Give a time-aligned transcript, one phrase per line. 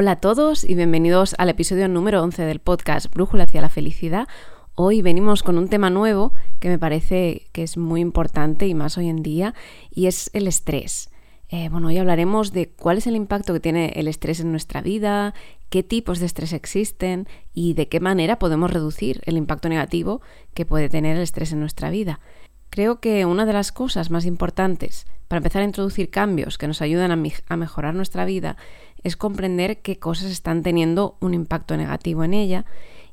[0.00, 4.28] Hola a todos y bienvenidos al episodio número 11 del podcast Brújula hacia la felicidad.
[4.76, 8.96] Hoy venimos con un tema nuevo que me parece que es muy importante y más
[8.96, 9.54] hoy en día
[9.90, 11.10] y es el estrés.
[11.48, 14.82] Eh, bueno, hoy hablaremos de cuál es el impacto que tiene el estrés en nuestra
[14.82, 15.34] vida,
[15.68, 20.20] qué tipos de estrés existen y de qué manera podemos reducir el impacto negativo
[20.54, 22.20] que puede tener el estrés en nuestra vida.
[22.70, 26.82] Creo que una de las cosas más importantes para empezar a introducir cambios que nos
[26.82, 28.56] ayudan a, mejorar nuestra vida
[29.02, 32.64] es comprender qué cosas están teniendo un impacto negativo en ella.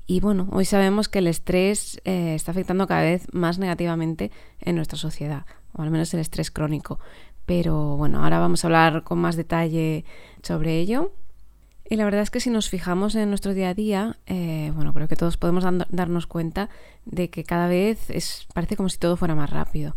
[0.08, 4.76] Y bueno, hoy sabemos que el estrés eh, está afectando cada vez más negativamente en
[4.76, 7.00] nuestra sociedad, o al menos el estrés crónico.
[7.46, 10.06] Pero bueno, ahora vamos a hablar con más detalle
[10.42, 11.12] sobre ello.
[11.88, 14.94] Y la verdad es que si nos fijamos en nuestro día a día, eh, bueno,
[14.94, 16.70] creo que todos podemos darnos cuenta
[17.06, 19.96] de que cada vez es, parece como si todo fuera más rápido.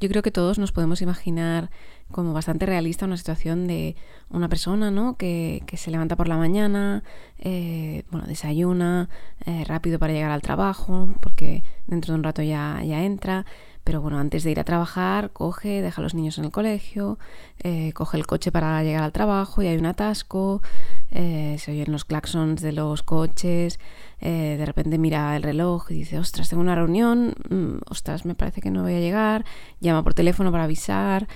[0.00, 1.70] Yo creo que todos nos podemos imaginar
[2.10, 3.96] como bastante realista una situación de
[4.30, 5.16] una persona ¿no?
[5.16, 7.02] que, se levanta por la mañana,
[7.38, 9.10] eh, bueno, desayuna
[9.44, 13.44] eh, rápido para llegar al trabajo, porque dentro de un rato ya, ya entra,
[13.84, 17.18] pero bueno, antes de ir a trabajar, coge, deja a los niños en el colegio,
[17.62, 20.62] eh, coge el coche para llegar al trabajo y hay un atasco,
[21.10, 23.78] eh, se oyen los claxons de los coches,
[24.20, 28.34] eh, de repente mira el reloj y dice, ostras, tengo una reunión, mm, ostras, me
[28.34, 29.44] parece que no voy a llegar,
[29.80, 31.26] llama por teléfono para avisar,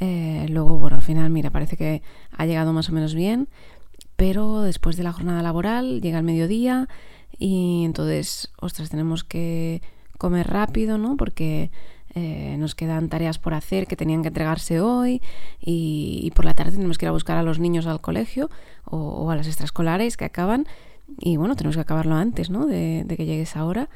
[0.00, 2.02] luego, bueno, al final, mira, parece que
[2.36, 3.48] ha llegado más o menos bien,
[4.16, 6.88] pero después de la jornada laboral llega el mediodía
[7.38, 9.82] y entonces, ostras, tenemos que
[10.22, 11.16] comer rápido, ¿no?
[11.16, 11.72] Porque
[12.14, 15.20] eh, nos quedan tareas por hacer que tenían que entregarse hoy
[15.60, 18.48] y, por la tarde tenemos que ir a buscar a los niños al colegio
[18.84, 20.66] o, a las extraescolares que acaban
[21.18, 22.66] y bueno, tenemos que acabarlo antes ¿no?
[22.66, 23.88] de, que llegue esa hora.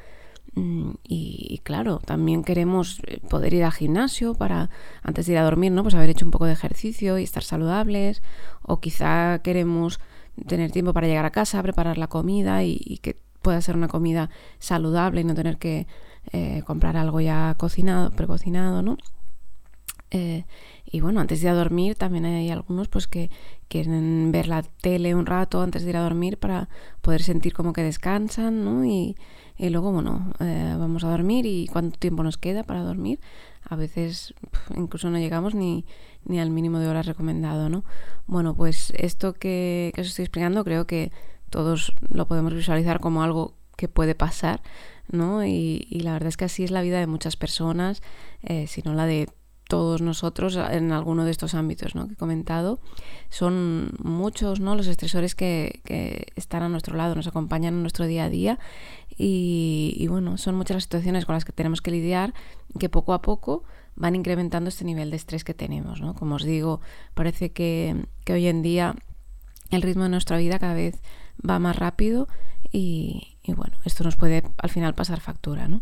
[0.55, 4.69] Mm, y, claro, también queremos eh, poder ir al gimnasio para,
[5.03, 5.83] antes de ir a dormir, ¿no?
[5.83, 8.21] Pues haber hecho un poco de ejercicio y estar saludables.
[8.63, 9.99] O quizá queremos
[10.47, 14.29] tener tiempo para llegar a casa, preparar la comida y que pueda ser una comida
[14.59, 15.87] saludable y no tener que
[16.31, 18.97] eh, comprar algo ya cocinado, precocinado, ¿no?
[20.11, 20.45] Eh,
[20.85, 23.29] y bueno, antes de ir a dormir también hay algunos pues que
[23.67, 26.69] quieren ver la tele un rato antes de ir a dormir para
[27.01, 28.85] poder sentir como que descansan, ¿no?
[28.85, 29.17] Y,
[29.59, 33.19] luego, bueno, eh, vamos a dormir y cuánto tiempo nos queda para dormir.
[33.69, 34.33] A veces
[34.77, 35.85] incluso no llegamos ni,
[36.23, 37.83] ni al mínimo de horas recomendado, ¿no?
[38.27, 41.11] Bueno, pues esto que, que os estoy explicando creo que
[41.49, 44.61] todos lo podemos visualizar como algo que puede pasar,
[45.11, 45.45] ¿no?
[45.45, 48.01] Y, la verdad es que así es la vida de muchas personas,
[48.43, 49.27] eh, si no la de
[49.67, 52.79] todos nosotros en alguno de estos ámbitos que he comentado.
[53.29, 54.75] Son muchos ¿no?
[54.75, 55.81] los estresores que,
[56.35, 58.59] están a nuestro lado, nos acompañan en nuestro día a día
[59.17, 62.33] y, bueno, son muchas las situaciones con las que tenemos que lidiar
[62.79, 63.63] que poco a poco
[63.95, 65.99] van incrementando este nivel de estrés que tenemos.
[66.01, 66.13] ¿no?
[66.13, 66.79] Como os digo,
[67.13, 68.95] parece que hoy en día
[69.69, 71.01] el ritmo de nuestra vida cada vez
[71.47, 72.27] va más rápido
[72.71, 75.81] y, bueno, esto nos puede al final pasar factura, ¿no?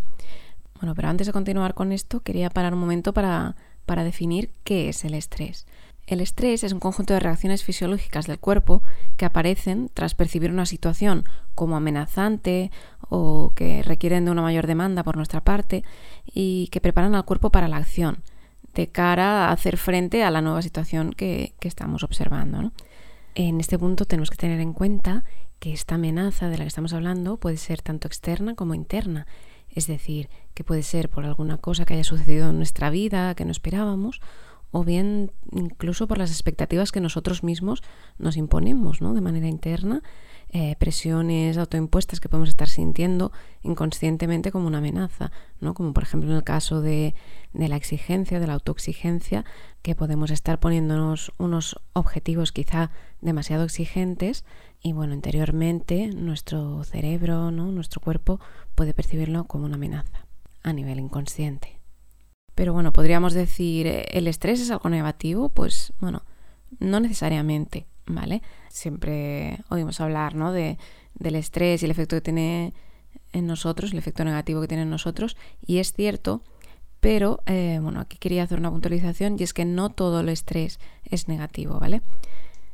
[0.79, 3.55] Bueno, pero antes de continuar con esto, quería parar un momento para,
[3.85, 5.65] para definir qué es el estrés.
[6.07, 8.83] El estrés es un conjunto de reacciones fisiológicas del cuerpo
[9.17, 11.23] que aparecen tras percibir una situación
[11.55, 12.69] como amenazante
[13.09, 15.83] o que requieren de una mayor demanda por nuestra parte
[16.25, 18.21] y que preparan al cuerpo para la acción
[18.75, 22.71] de cara a hacer frente a la nueva situación que, que estamos observando.
[23.33, 25.23] En este punto tenemos que tener en cuenta
[25.59, 29.27] que esta amenaza de la que estamos hablando puede ser tanto externa como interna,
[29.69, 33.45] es decir, que puede ser por alguna cosa que haya sucedido en nuestra vida que
[33.45, 34.21] no esperábamos,
[34.75, 37.81] o bien incluso por las expectativas que nosotros mismos
[38.17, 39.13] nos imponemos ¿no?
[39.13, 40.03] de manera interna
[40.49, 43.31] eh, presiones autoimpuestas que podemos estar sintiendo
[43.63, 45.73] inconscientemente como una amenaza, ¿no?
[45.73, 47.15] Como por ejemplo en el caso de,
[47.53, 49.45] la exigencia, de la autoexigencia,
[49.81, 52.91] que podemos estar poniéndonos unos objetivos quizá
[53.21, 54.43] demasiado exigentes
[54.81, 57.71] y bueno, interiormente nuestro cerebro, ¿no?
[57.71, 58.41] nuestro cuerpo
[58.75, 60.25] puede percibirlo como una amenaza
[60.63, 61.74] a nivel inconsciente.
[62.55, 65.49] Pero bueno, podríamos decir, ¿el estrés es algo negativo?
[65.49, 66.23] Pues bueno,
[66.79, 67.85] no necesariamente.
[68.07, 68.41] ¿vale?
[68.69, 70.51] Siempre oímos hablar, ¿no?
[70.51, 70.77] De,
[71.15, 72.73] del estrés y el efecto que tiene
[73.33, 75.35] en nosotros, el efecto negativo que tiene en nosotros,
[75.65, 76.41] y es cierto,
[76.99, 80.79] pero eh, bueno, aquí quería hacer una puntualización y es que no todo el estrés
[81.03, 82.01] es negativo, ¿vale?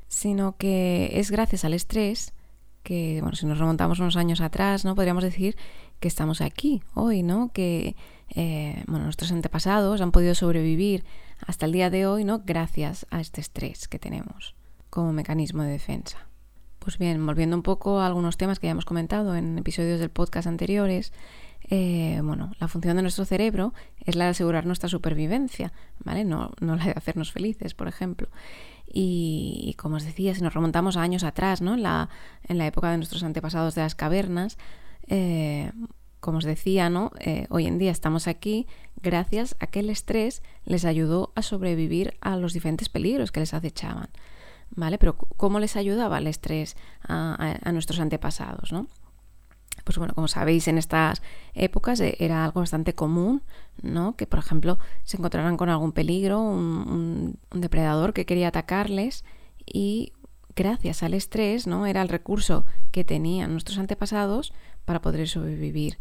[0.07, 2.33] Sino que es gracias al estrés
[2.83, 4.95] que, bueno, si nos remontamos unos años atrás, ¿no?
[4.95, 5.55] Podríamos decir
[5.99, 7.51] que estamos aquí hoy, ¿no?
[7.53, 7.95] Que,
[8.33, 11.03] eh, bueno, nuestros antepasados han podido sobrevivir
[11.45, 12.41] hasta el día de hoy, ¿no?
[12.45, 14.55] Gracias a este estrés que tenemos
[14.89, 16.27] como mecanismo de defensa.
[16.79, 20.09] Pues bien, volviendo un poco a algunos temas que ya hemos comentado en episodios del
[20.09, 21.13] podcast anteriores,
[21.69, 26.25] eh, bueno, la función de nuestro cerebro es la de asegurar nuestra supervivencia, ¿vale?
[26.25, 28.29] No, no la de hacernos felices, por ejemplo.
[28.91, 31.75] Y, como os decía, si nos remontamos a años atrás, ¿no?
[31.75, 32.09] En la,
[32.47, 34.57] en la época de nuestros antepasados de las cavernas,
[35.07, 35.71] eh,
[36.21, 37.11] como os decía, ¿no?
[37.19, 38.67] Eh, hoy en día estamos aquí
[39.01, 43.53] gracias a que el estrés les ayudó a sobrevivir a los diferentes peligros que les
[43.53, 44.09] acechaban.
[44.73, 44.97] ¿Vale?
[44.97, 48.71] Pero ¿cómo les ayudaba el estrés a, a nuestros antepasados?
[48.71, 48.87] ¿no?
[49.83, 51.21] pues bueno, como sabéis, en estas
[51.53, 53.41] épocas eh, era algo bastante común,
[53.81, 54.15] ¿no?
[54.15, 59.23] Que, por ejemplo, se encontraran con algún peligro, un, depredador que quería atacarles
[59.65, 60.13] y
[60.55, 61.85] gracias al estrés, ¿no?
[61.85, 64.53] Era el recurso que tenían nuestros antepasados
[64.85, 65.97] para poder sobrevivir.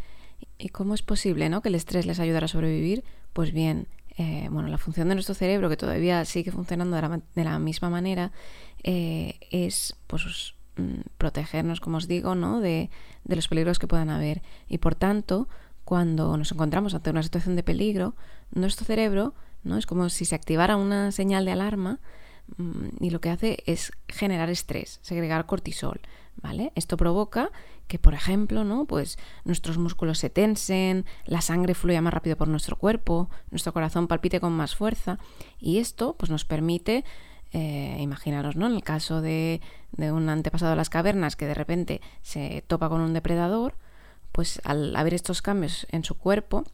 [0.59, 1.63] ¿Y cómo es posible, ¿no?
[1.63, 3.05] Que el estrés les ayudara a sobrevivir?
[3.33, 7.59] Pues bien, eh, bueno, la función de nuestro cerebro, que todavía sigue funcionando de la,
[7.59, 8.33] misma manera,
[8.83, 12.61] eh, es pues Mm, protegernos, como os digo, ¿no?
[12.61, 12.91] de,
[13.25, 14.43] los peligros que puedan haber.
[14.69, 15.49] Y por tanto,
[15.85, 18.15] cuando nos encontramos ante una situación de peligro,
[18.53, 19.77] nuestro cerebro ¿no?
[19.77, 21.99] es como si se activara una señal de alarma
[23.01, 26.01] y lo que hace es generar estrés, segregar cortisol.
[26.43, 26.73] ¿Vale?
[26.75, 27.51] Esto provoca
[27.87, 28.87] que, por ejemplo, ¿no?
[28.87, 34.07] Pues nuestros músculos se tensen, la sangre fluya más rápido por nuestro cuerpo, nuestro corazón
[34.07, 35.19] palpite con más fuerza
[35.59, 37.05] y esto pues, nos permite
[37.53, 38.69] eh, imaginaros, ¿no?
[38.69, 39.61] En el caso de,
[39.99, 43.75] un antepasado de las cavernas que de repente se topa con un depredador,
[44.31, 46.65] pues al haber estos cambios en su cuerpo,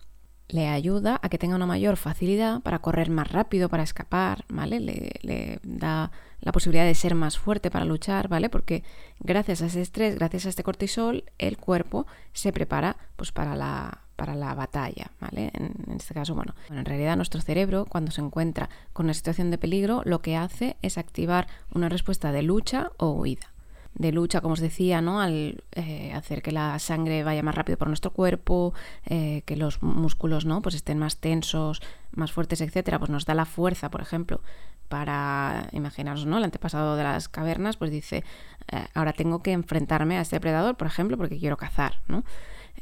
[0.49, 4.81] le ayuda a que tenga una mayor facilidad para correr más rápido, para escapar, ¿vale?
[4.81, 6.11] Le, le, da
[6.41, 8.49] la posibilidad de ser más fuerte para luchar, ¿vale?
[8.49, 8.85] Porque
[9.21, 14.03] gracias a ese estrés, gracias a este cortisol, el cuerpo se prepara pues para la,
[14.15, 15.51] para la batalla, ¿vale?
[15.55, 19.51] En, este caso, bueno, bueno, en realidad nuestro cerebro cuando se encuentra con una situación
[19.51, 23.53] de peligro lo que hace es activar una respuesta de lucha o huida.
[23.97, 25.21] De lucha, como os decía, ¿no?
[25.21, 28.75] Al eh, hacer que la sangre vaya más rápido por nuestro cuerpo,
[29.07, 30.61] eh, que los músculos, ¿no?
[30.61, 31.81] Pues estén más tensos,
[32.13, 34.43] más fuertes, etcétera, pues nos da la fuerza, por ejemplo,
[34.89, 36.37] para imaginaros, ¿no?
[36.37, 38.23] El antepasado de las cavernas, pues dice,
[38.71, 42.23] eh, ahora tengo que enfrentarme a este depredador, por ejemplo, porque quiero cazar, ¿no?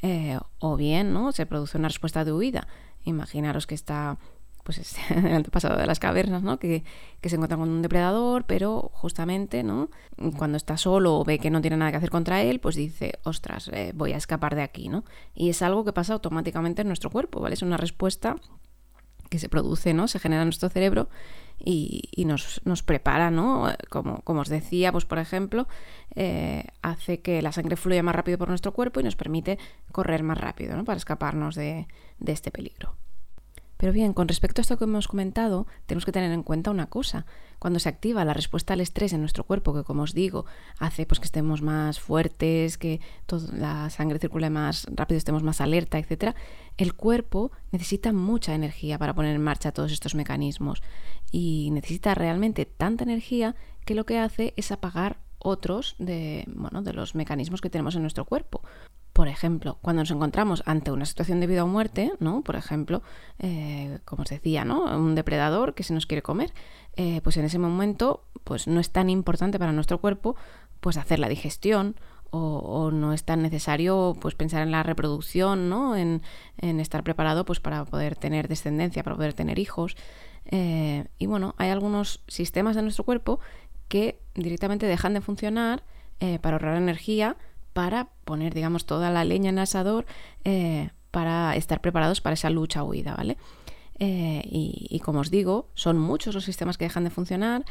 [0.02, 1.32] Eh, o bien ¿no?
[1.32, 2.66] se produce una respuesta de huida.
[3.04, 4.18] Imaginaros que está
[4.64, 6.58] pues es el antepasado de las cavernas, ¿no?
[6.58, 6.82] Que,
[7.22, 9.90] se encuentra con un depredador, pero justamente, ¿no?
[10.36, 13.18] Cuando está solo o ve que no tiene nada que hacer contra él, pues dice,
[13.22, 15.04] ostras, eh, voy a escapar de aquí, ¿no?
[15.34, 17.54] Y es algo que pasa automáticamente en nuestro cuerpo, ¿vale?
[17.54, 18.36] Es una respuesta
[19.30, 20.08] que se produce, ¿no?
[20.08, 21.08] Se genera en nuestro cerebro
[21.58, 23.68] y, nos, nos, prepara, ¿no?
[23.88, 25.66] Como, como, os decía, pues por ejemplo,
[26.14, 29.58] eh, hace que la sangre fluya más rápido por nuestro cuerpo y nos permite
[29.92, 30.84] correr más rápido, ¿no?
[30.84, 31.86] Para escaparnos de
[32.26, 32.96] este peligro.
[33.76, 36.86] Pero bien, con respecto a esto que hemos comentado, tenemos que tener en cuenta una
[36.86, 37.26] cosa.
[37.58, 40.46] Cuando se activa la respuesta al estrés en nuestro cuerpo, que como os digo,
[40.78, 45.60] hace pues, que estemos más fuertes, que toda la sangre circule más rápido, estemos más
[45.60, 46.34] alerta, etc.,
[46.76, 50.82] el cuerpo necesita mucha energía para poner en marcha todos estos mecanismos.
[51.30, 56.92] Y necesita realmente tanta energía que lo que hace es apagar otros de, bueno, de
[56.92, 58.62] los mecanismos que tenemos en nuestro cuerpo.
[59.14, 62.42] Por ejemplo, cuando nos encontramos ante una situación de vida o muerte, ¿no?
[62.42, 63.00] Por ejemplo,
[63.38, 64.82] eh, como os decía, ¿no?
[64.98, 66.52] Un depredador que se nos quiere comer,
[66.96, 70.34] eh, pues en ese momento, pues no es tan importante para nuestro cuerpo,
[70.80, 71.94] pues hacer la digestión
[72.30, 75.94] o, no es tan necesario pues pensar en la reproducción, ¿no?
[75.94, 76.20] En,
[76.58, 79.96] estar preparado pues para poder tener descendencia, para poder tener hijos.
[80.46, 83.38] Eh, y bueno, hay algunos sistemas de nuestro cuerpo
[83.86, 85.84] que directamente dejan de funcionar
[86.40, 87.36] para ahorrar energía
[87.74, 90.06] para poner, digamos, toda la leña en el asador
[90.44, 93.36] eh, para estar preparados para esa lucha huida, ¿vale?
[93.98, 97.64] Eh, y, como os digo, son muchos los sistemas que dejan de funcionar,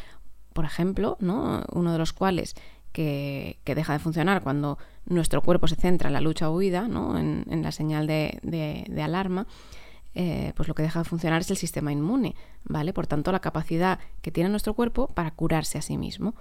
[0.54, 1.64] por ejemplo, ¿no?
[1.74, 2.56] uno de los cuales
[2.92, 7.18] que, deja de funcionar cuando nuestro cuerpo se centra en la lucha huida, ¿no?
[7.18, 9.48] en, la señal de, alarma,
[10.16, 12.94] eh, pues lo que deja de funcionar es el sistema inmune, ¿vale?
[12.94, 16.36] Por tanto, la capacidad que tiene nuestro cuerpo para curarse a sí mismo.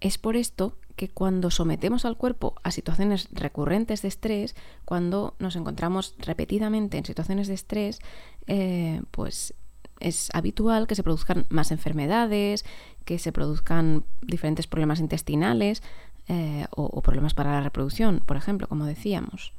[0.00, 5.54] Es por esto que cuando sometemos al cuerpo a situaciones recurrentes de estrés, cuando nos
[5.56, 8.00] encontramos repetidamente en situaciones de estrés,
[8.46, 9.54] eh, pues
[10.00, 12.64] es habitual que se produzcan más enfermedades,
[13.04, 15.82] que se produzcan diferentes problemas intestinales
[16.28, 19.52] eh, o problemas para la reproducción, por ejemplo, como decíamos.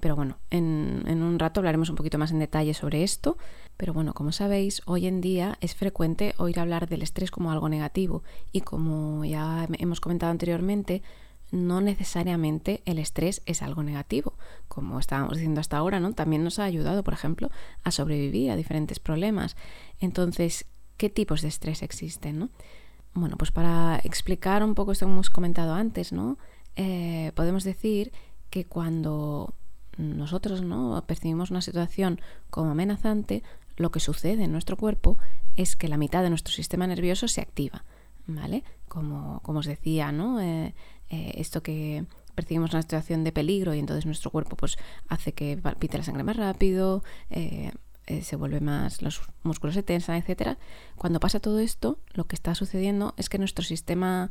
[0.00, 3.36] Pero bueno, en, un rato hablaremos un poquito más en detalle sobre esto.
[3.76, 7.68] Pero bueno, como sabéis, hoy en día es frecuente oír hablar del estrés como algo
[7.68, 8.22] negativo.
[8.52, 11.02] Y como ya hemos comentado anteriormente,
[11.50, 14.34] no necesariamente el estrés es algo negativo.
[14.68, 16.12] Como estábamos diciendo hasta ahora, ¿no?
[16.12, 17.50] También nos ha ayudado, por ejemplo,
[17.82, 19.56] a sobrevivir a diferentes problemas.
[20.00, 22.50] Entonces, ¿qué tipos de estrés existen?
[23.14, 26.38] Bueno, pues para explicar un poco esto que hemos comentado antes, ¿no?
[26.76, 28.12] Eh, podemos decir
[28.50, 29.54] que cuando
[29.98, 33.42] nosotros no percibimos una situación como amenazante,
[33.76, 35.18] lo que sucede en nuestro cuerpo
[35.56, 37.84] es que la mitad de nuestro sistema nervioso se activa,
[38.26, 38.64] ¿vale?
[38.88, 40.40] Como, como os decía, ¿no?
[40.40, 40.74] Eh,
[41.10, 44.78] eh, esto que percibimos una situación de peligro y entonces nuestro cuerpo pues
[45.08, 47.72] hace que palpite la sangre más rápido, eh,
[48.22, 50.56] se vuelve más, los músculos se tensan, etc.
[50.96, 54.30] Cuando pasa todo esto, lo que está sucediendo es que nuestro sistema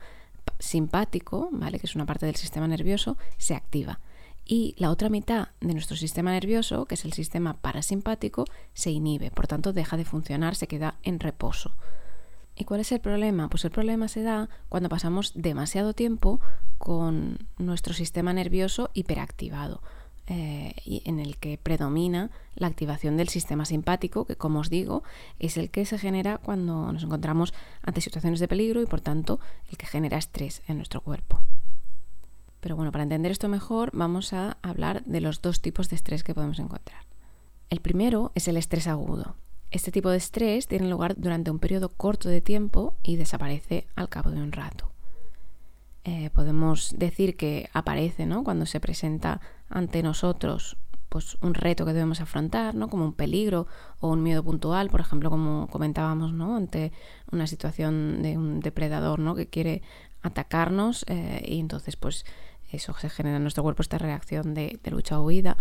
[0.58, 1.78] simpático, ¿vale?
[1.80, 4.00] Que es una parte del sistema nervioso, se activa
[4.48, 9.30] y la otra mitad de nuestro sistema nervioso, que es el sistema parasimpático, se inhibe,
[9.30, 11.76] por tanto deja de funcionar, se queda en reposo.
[12.56, 13.50] ¿Y cuál es el problema?
[13.50, 16.40] Pues el problema se da cuando pasamos demasiado tiempo
[16.78, 19.82] con nuestro sistema nervioso hiperactivado,
[20.28, 20.74] eh,
[21.06, 25.04] en el que predomina la activación del sistema simpático, que como os digo,
[25.40, 29.40] es el que se genera cuando nos encontramos ante situaciones de peligro y por tanto
[29.70, 31.42] el que genera estrés en nuestro cuerpo.
[32.60, 36.24] Pero bueno, para entender esto mejor vamos a hablar de los dos tipos de estrés
[36.24, 37.04] que podemos encontrar.
[37.70, 39.36] El primero es el estrés agudo.
[39.70, 44.08] Este tipo de estrés tiene lugar durante un periodo corto de tiempo y desaparece al
[44.08, 44.92] cabo de un rato.
[46.06, 48.46] Eh, podemos decir que aparece ¿no?
[48.46, 50.78] cuando se presenta ante nosotros
[51.10, 52.88] pues, un reto que debemos afrontar, ¿no?
[52.88, 53.68] como un peligro
[54.00, 56.56] o un miedo puntual, por ejemplo, como comentábamos, ¿no?
[56.56, 56.94] ante
[57.30, 59.36] una situación de un depredador ¿no?
[59.36, 59.82] que quiere
[60.22, 62.26] atacarnos eh, y entonces pues
[62.72, 65.58] eso se genera en nuestro cuerpo esta reacción de, lucha o huida.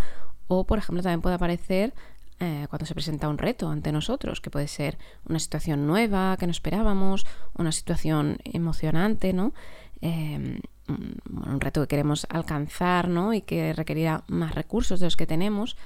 [0.49, 1.95] O, por ejemplo, también puede aparecer
[2.41, 4.99] eh, cuando se presenta un reto ante nosotros, que puede ser
[5.29, 9.55] una situación nueva que no esperábamos, una situación emocionante, ¿no?
[10.01, 13.35] Em, un reto que queremos alcanzar, ¿no?
[13.35, 15.77] Y que requerirá más recursos de los que tenemos.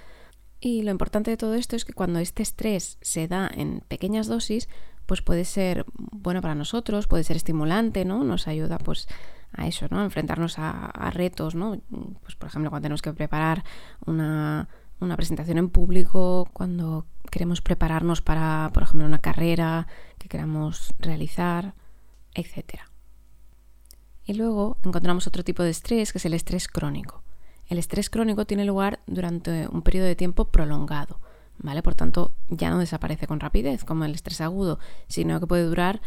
[0.61, 4.27] Y lo importante de todo esto es que cuando este estrés se da en pequeñas
[4.27, 4.69] dosis,
[5.07, 8.25] pues puede ser bueno para nosotros, puede ser estimulante, ¿no?
[8.25, 9.09] Nos ayuda pues
[9.53, 10.03] a eso, ¿no?
[10.03, 11.81] enfrentarnos a, retos, ¿no?
[12.23, 13.65] Pues por ejemplo, cuando tenemos que preparar
[14.07, 14.69] una,
[15.01, 19.87] una presentación en público, cuando queremos prepararnos para, por ejemplo, una carrera
[20.19, 21.75] que queramos realizar,
[22.35, 22.81] etc.
[24.25, 27.23] Y luego encontramos otro tipo de estrés, que es el estrés crónico.
[27.67, 31.21] El estrés crónico tiene lugar durante un periodo de tiempo prolongado,
[31.59, 31.83] ¿vale?
[31.83, 36.01] Por tanto, ya no desaparece con rapidez como el estrés agudo, sino que puede durar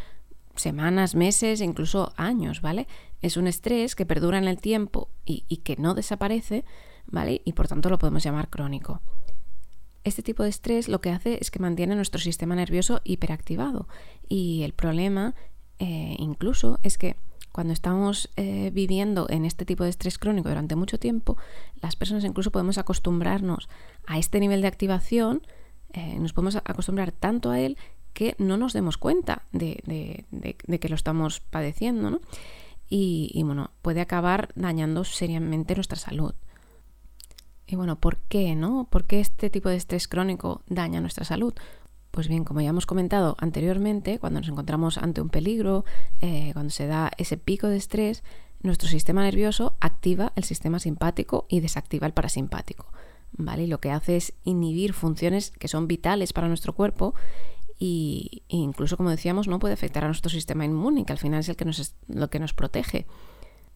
[0.56, 2.88] semanas, meses, incluso años, ¿vale?
[3.22, 6.66] Es un estrés que perdura en el tiempo y, que no desaparece,
[7.08, 7.42] ¿vale?
[7.46, 9.02] Y por tanto lo podemos llamar crónico.
[10.04, 13.88] Este tipo de estrés lo que hace es que mantiene nuestro sistema nervioso hiperactivado
[14.28, 15.34] y el problema
[15.80, 17.16] eh, incluso es que
[17.54, 21.38] cuando estamos eh, viviendo en este tipo de estrés crónico durante mucho tiempo,
[21.82, 23.70] las personas incluso podemos acostumbrarnos
[24.08, 25.44] a este nivel de activación,
[25.94, 27.78] eh, nos podemos acostumbrar tanto a él
[28.13, 30.25] que no nos demos cuenta de,
[30.79, 32.22] que lo estamos padeciendo, ¿no?
[32.89, 36.36] Y, bueno, puede acabar dañando seriamente nuestra salud.
[37.65, 38.88] Y bueno, ¿por qué, no?
[38.89, 41.53] ¿Por qué este tipo de estrés crónico daña nuestra salud?
[42.12, 45.86] Pues bien, como ya hemos comentado anteriormente, cuando nos encontramos ante un peligro,
[46.22, 48.24] eh, cuando se da ese pico de estrés,
[48.62, 52.86] nuestro sistema nervioso activa el sistema simpático y desactiva el parasimpático.
[53.36, 53.65] ¿Vale?
[53.65, 57.15] Lo que hace es inhibir funciones que son vitales para nuestro cuerpo
[57.86, 61.42] y, e incluso, como decíamos, no puede afectar a nuestro sistema inmune, que al final
[61.42, 63.06] es el que nos, lo que nos protege.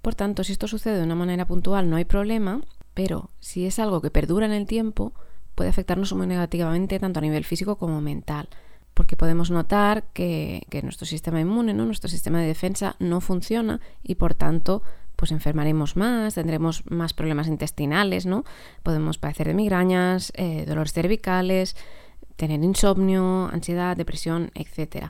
[0.02, 2.62] Por tanto, si esto sucede de una manera puntual no hay problema,
[2.94, 5.12] pero si es algo que perdura en el tiempo,
[5.56, 8.48] puede afectarnos muy negativamente tanto a nivel físico como mental,
[8.94, 11.84] porque podemos notar que, nuestro sistema inmune, ¿no?
[11.84, 14.84] nuestro sistema de defensa no funciona y por tanto
[15.18, 18.46] pues enfermaremos más, tendremos más problemas intestinales, ¿no?
[18.84, 21.76] Podemos padecer de migrañas, eh, dolores cervicales,
[22.38, 25.08] tener insomnio, ansiedad, depresión, etc.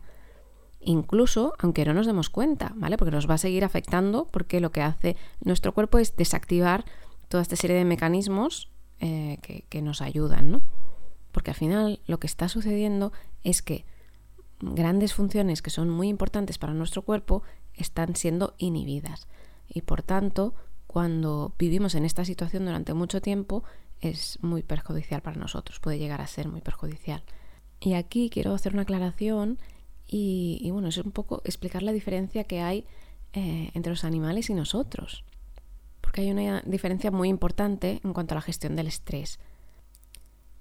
[0.79, 2.98] Incluso aunque no nos demos cuenta, ¿vale?
[2.98, 6.86] Porque nos va a seguir afectando porque lo que hace nuestro cuerpo es desactivar
[7.27, 9.38] toda esta serie de mecanismos eh,
[9.69, 10.62] que, nos ayudan, ¿no?
[11.31, 13.12] Porque al final lo que está sucediendo
[13.43, 13.86] es que
[14.60, 17.43] grandes funciones que son muy importantes para nuestro cuerpo
[17.75, 19.27] están siendo inhibidas.
[19.67, 20.55] Y por tanto,
[20.88, 23.63] cuando vivimos en esta situación durante mucho tiempo,
[24.01, 27.24] es muy perjudicial para nosotros, puede llegar a ser muy perjudicial.
[27.80, 29.60] Y aquí quiero hacer una aclaración
[30.08, 32.86] y, bueno, es un poco explicar la diferencia que hay
[33.34, 35.25] eh, entre los animales y nosotros,
[36.01, 39.39] porque hay una diferencia muy importante en cuanto a la gestión del estrés.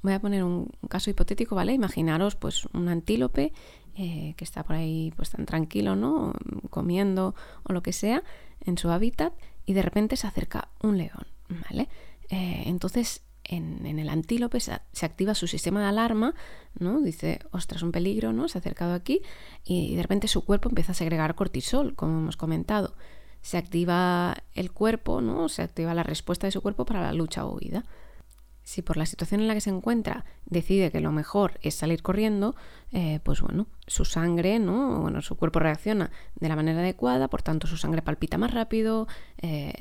[0.03, 1.73] Voy a poner un, caso hipotético, ¿vale?
[1.73, 3.53] Imaginaros pues un antílope
[3.95, 6.33] eh, que está por ahí pues tan tranquilo, ¿no?
[6.71, 8.23] Comiendo o lo que sea
[8.61, 9.33] en su hábitat
[9.65, 11.89] y de repente se acerca un león, ¿vale?
[12.29, 16.35] Eh, entonces en, el antílope se, activa su sistema de alarma,
[16.79, 17.01] ¿no?
[17.01, 18.49] Dice, ostras, un peligro, ¿no?
[18.49, 19.23] Se ha acercado aquí
[19.65, 22.95] y de repente su cuerpo empieza a segregar cortisol, como hemos comentado.
[23.43, 25.49] Se activa el cuerpo, ¿no?
[25.49, 27.85] Se activa la respuesta de su cuerpo para la lucha o huida.
[28.67, 32.03] Si por la situación en la que se encuentra decide que lo mejor es salir
[32.03, 32.57] corriendo,
[32.91, 35.03] eh, pues bueno, su sangre, ¿no?
[35.03, 39.07] Bueno, su cuerpo reacciona de la manera adecuada, por tanto su sangre palpita más rápido,
[39.41, 39.73] eh,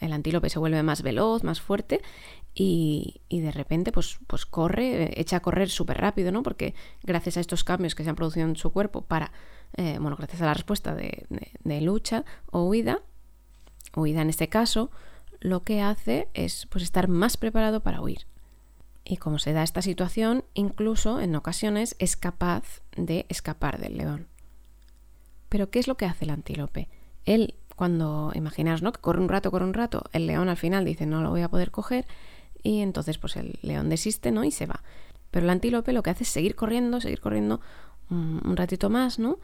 [0.00, 2.00] el, antílope se vuelve más veloz, más fuerte
[2.54, 6.42] y, de repente pues, pues corre, echa a correr súper rápido, ¿no?
[6.42, 9.32] Porque gracias a estos cambios que se han producido en su cuerpo para,
[9.76, 11.26] eh, bueno, gracias a la respuesta de,
[11.62, 13.02] de lucha o huida,
[13.94, 14.90] huida en este caso,
[15.44, 18.26] lo que hace es pues, estar más preparado para huir.
[19.04, 24.26] Y como se da esta situación, incluso en ocasiones es capaz de escapar del león.
[25.50, 26.88] Pero ¿qué es lo que hace el antílope?
[27.26, 28.90] Él, cuando imaginaos, ¿no?
[28.92, 31.42] Que corre un rato, corre un rato, el león al final dice no lo voy
[31.42, 32.06] a poder coger
[32.62, 34.44] y entonces pues el león desiste, ¿no?
[34.44, 34.82] Y se va.
[35.30, 37.60] Pero el antílope lo que hace es seguir corriendo, seguir corriendo
[38.08, 39.38] un, un ratito más, ¿no?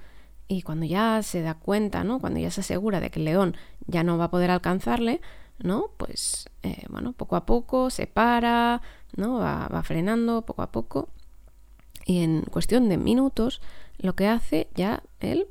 [0.48, 2.20] Y cuando ya se da cuenta, ¿no?
[2.20, 3.54] Cuando ya se asegura de que el león
[3.86, 5.20] ya no va a poder alcanzarle,
[5.62, 5.90] ¿no?
[5.96, 8.82] Pues, eh, bueno, poco a poco se para,
[9.16, 9.38] ¿no?
[9.38, 11.08] Va, va, frenando poco a poco.
[12.06, 13.60] Y en cuestión de minutos,
[13.98, 15.48] lo que hace ya él,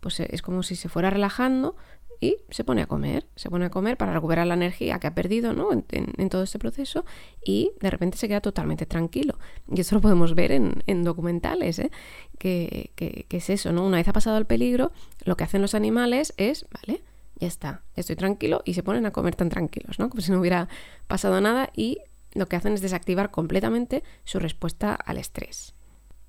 [0.00, 1.76] pues es como si se fuera relajando
[2.20, 3.26] y se pone a comer.
[3.34, 5.70] Se pone a comer para recuperar la energía que ha perdido, ¿no?
[5.72, 7.04] En, todo este proceso
[7.44, 9.38] y de repente se queda totalmente tranquilo.
[9.68, 11.90] Y eso lo podemos ver en, en documentales, ¿eh?
[12.38, 13.84] Que, que es eso, ¿no?
[13.84, 14.92] Una vez ha pasado el peligro,
[15.24, 17.02] lo que hacen los animales es, ¿vale?
[17.42, 20.08] Ya está, estoy tranquilo y se ponen a comer tan tranquilos, ¿no?
[20.08, 20.68] Como si no hubiera
[21.08, 21.98] pasado nada y
[22.34, 25.74] lo que hacen es desactivar completamente su respuesta al estrés.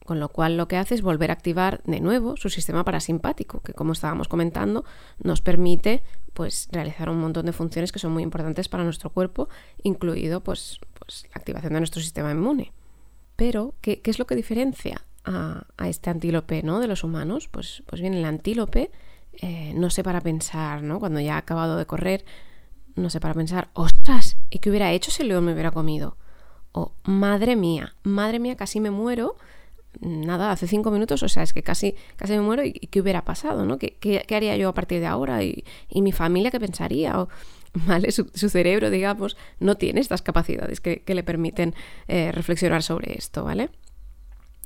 [0.05, 3.61] Con lo cual lo que hace es volver a activar de nuevo su sistema parasimpático,
[3.61, 4.85] que como estábamos comentando,
[5.21, 6.01] nos permite
[6.33, 9.49] pues realizar un montón de funciones que son muy importantes para nuestro cuerpo,
[9.83, 12.73] incluido pues, pues la activación de nuestro sistema inmune.
[13.35, 16.79] Pero, ¿qué, es lo que diferencia a, a, este antílope ¿no?
[16.79, 17.47] de los humanos?
[17.49, 18.89] Pues, pues bien, el antílope
[19.41, 20.99] eh, no sé para pensar, ¿no?
[20.99, 22.25] Cuando ya ha acabado de correr,
[22.95, 26.17] no sé para pensar, ostras, ¿y qué hubiera hecho si el león me hubiera comido?
[26.71, 29.35] O, madre mía, madre mía, casi me muero.
[30.01, 33.23] Nada, hace cinco minutos, o sea, es que casi, casi me muero y, qué hubiera
[33.25, 33.77] pasado, ¿no?
[33.77, 35.43] ¿Qué, qué, haría yo a partir de ahora?
[35.43, 37.19] ¿Y, mi familia qué pensaría?
[37.19, 37.29] O,
[37.73, 38.11] ¿vale?
[38.11, 41.75] Su, cerebro, digamos, no tiene estas capacidades que, le permiten
[42.07, 43.69] eh, reflexionar sobre esto, ¿vale?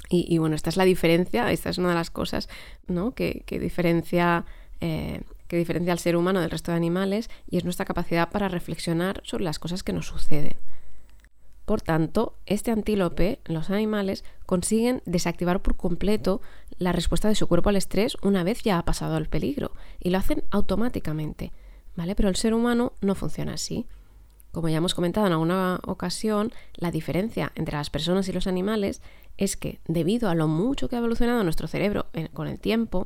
[0.09, 2.47] Y, bueno, esta es la diferencia, esta es una de las cosas
[2.87, 3.11] ¿no?
[3.11, 4.45] que, diferencia,
[4.79, 8.47] eh, que diferencia al ser humano del resto de animales y es nuestra capacidad para
[8.47, 10.55] reflexionar sobre las cosas que nos suceden.
[11.67, 16.39] Por tanto, este antílope, los animales, consiguen desactivar por completo
[16.77, 20.11] la respuesta de su cuerpo al estrés una vez ya ha pasado el peligro y
[20.11, 21.51] lo hacen automáticamente,
[21.97, 22.15] ¿vale?
[22.15, 23.85] Pero el ser humano no funciona así.
[24.53, 29.01] Como ya hemos comentado en alguna ocasión, la diferencia entre las personas y los animales
[29.37, 33.05] es que debido a lo mucho que ha evolucionado nuestro cerebro con el tiempo,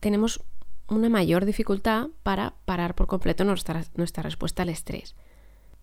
[0.00, 0.42] tenemos
[0.88, 5.14] una mayor dificultad para parar por completo nuestra, nuestra respuesta al estrés.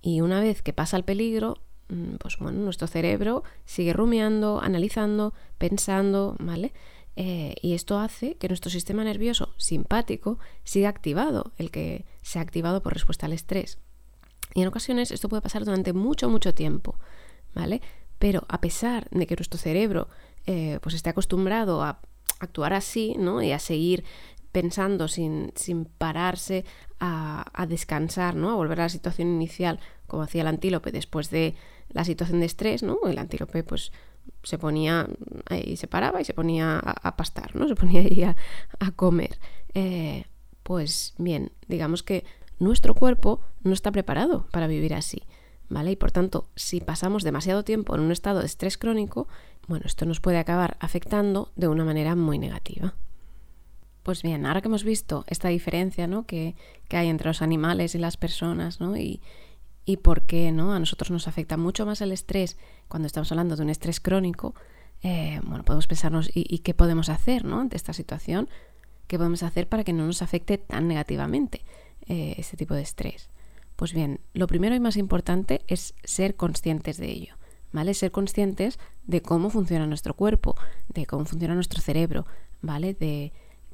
[0.01, 1.57] Y una vez que pasa el peligro,
[1.89, 6.73] mm, pues bueno, nuestro cerebro sigue rumiando, analizando, pensando, ¿vale?
[7.15, 12.41] Eh, y esto hace que nuestro sistema nervioso simpático siga activado, el que se ha
[12.41, 13.79] activado por respuesta al estrés.
[14.53, 16.95] Y en ocasiones esto puede pasar durante mucho, mucho tiempo,
[17.53, 17.81] ¿vale?
[18.19, 20.07] Pero a pesar de que nuestro cerebro
[20.45, 21.99] eh, pues esté acostumbrado a
[22.39, 23.41] actuar así, ¿no?
[23.41, 24.03] Y a seguir
[24.51, 26.65] pensando sin, sin pararse
[26.99, 28.51] a, a, descansar, ¿no?
[28.51, 31.55] A volver a la situación inicial, como hacía el antílope después de
[31.89, 32.99] la situación de estrés, ¿no?
[33.05, 33.91] El antílope, pues,
[34.43, 35.07] se ponía
[35.49, 37.67] ahí, se paraba y se ponía a, pastar, ¿no?
[37.67, 38.35] Se ponía ahí a,
[38.79, 39.39] a comer.
[39.73, 40.25] Eh,
[40.63, 42.25] pues bien, digamos que
[42.59, 45.23] nuestro cuerpo no está preparado para vivir así.
[45.69, 45.91] ¿Vale?
[45.91, 49.27] Y por tanto, si pasamos demasiado tiempo en un estado de estrés crónico,
[49.67, 52.95] bueno, esto nos puede acabar afectando de una manera muy negativa.
[54.03, 56.25] Pues bien, ahora que hemos visto esta diferencia ¿no?
[56.25, 56.55] que,
[56.89, 58.97] hay entre los animales y las personas, ¿no?
[58.97, 59.21] Y,
[59.85, 60.73] y por qué ¿no?
[60.73, 64.55] a nosotros nos afecta mucho más el estrés cuando estamos hablando de un estrés crónico,
[65.01, 67.59] eh, bueno, podemos pensarnos ¿y, qué podemos hacer ¿no?
[67.59, 68.49] ante esta situación,
[69.07, 71.63] qué podemos hacer para que no nos afecte tan negativamente
[72.07, 73.29] eh, este tipo de estrés.
[73.79, 77.35] Pues bien, lo primero y más importante es ser conscientes de ello,
[77.71, 77.93] ¿vale?
[77.93, 80.57] Ser conscientes de cómo funciona nuestro cuerpo,
[80.89, 82.25] de cómo funciona nuestro cerebro,
[82.61, 82.93] ¿vale?
[82.93, 83.31] De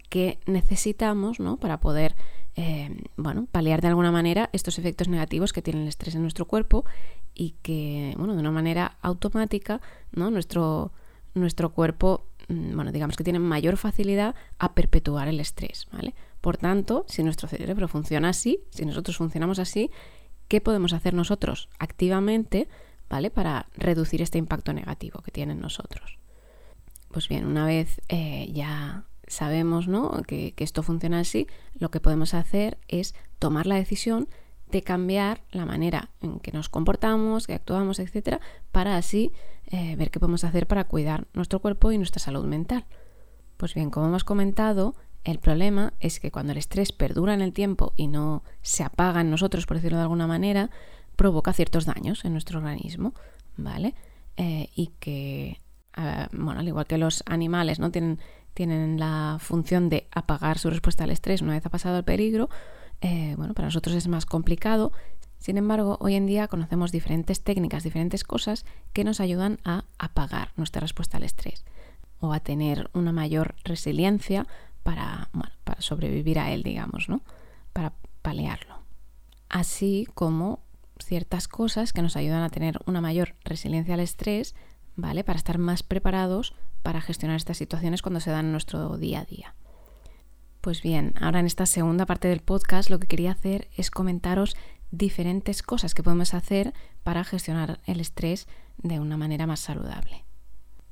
[0.09, 1.57] qué necesitamos, ¿no?
[1.57, 2.15] Para poder,
[2.55, 6.45] eh, bueno, paliar de alguna manera estos efectos negativos que tiene el estrés en nuestro
[6.45, 6.85] cuerpo
[7.33, 10.29] y que, bueno, de una manera automática, ¿no?
[10.29, 10.91] Nuestro,
[11.33, 16.13] nuestro cuerpo, mm, bueno, digamos que tiene mayor facilidad a perpetuar el estrés, ¿vale?
[16.45, 19.89] Por tanto, si nuestro cerebro funciona así, si nosotros funcionamos así,
[20.47, 22.67] ¿qué podemos hacer nosotros activamente,
[23.09, 23.31] ¿vale?
[23.31, 26.19] Para reducir este impacto negativo que tienen nosotros.
[27.09, 30.21] Pues bien, una vez eh, ya sabemos ¿no?
[30.27, 31.47] que, esto funciona así,
[31.79, 34.29] lo que podemos hacer es tomar la decisión
[34.69, 38.39] de cambiar la manera en que nos comportamos, que actuamos, etcétera,
[38.71, 39.31] para así
[39.71, 42.85] eh, ver qué podemos hacer para cuidar nuestro cuerpo y nuestra salud mental.
[43.57, 44.93] Pues bien, como hemos comentado,
[45.25, 49.21] el problema es que cuando el estrés perdura en el tiempo y no se apaga
[49.21, 50.69] en nosotros, por decirlo de alguna manera,
[51.15, 53.13] provoca ciertos daños en nuestro organismo,
[53.57, 53.95] ¿vale?
[54.37, 55.61] Eh, y que,
[56.31, 58.19] bueno, al igual que los animales no tienen,
[58.53, 62.49] tienen la función de apagar su respuesta al estrés una vez ha pasado el peligro,
[63.01, 64.91] eh, bueno, para nosotros es más complicado.
[65.39, 70.51] Sin embargo, hoy en día conocemos diferentes técnicas, diferentes cosas que nos ayudan a apagar
[70.55, 71.65] nuestra respuesta al estrés
[72.19, 74.47] o a tener una mayor resiliencia
[74.85, 75.29] para,
[75.63, 77.23] para sobrevivir a él, digamos, ¿no?
[77.73, 78.83] Para paliarlo.
[79.49, 80.59] Así como
[81.03, 84.53] ciertas cosas que nos ayudan a tener una mayor resiliencia al estrés,
[84.95, 85.23] ¿vale?
[85.23, 89.25] Para estar más preparados para gestionar estas situaciones cuando se dan en nuestro día a
[89.25, 89.55] día.
[90.61, 94.55] Pues bien, ahora en esta segunda parte del podcast lo que quería hacer es comentaros
[94.91, 100.25] diferentes cosas que podemos hacer para gestionar el estrés de una manera más saludable.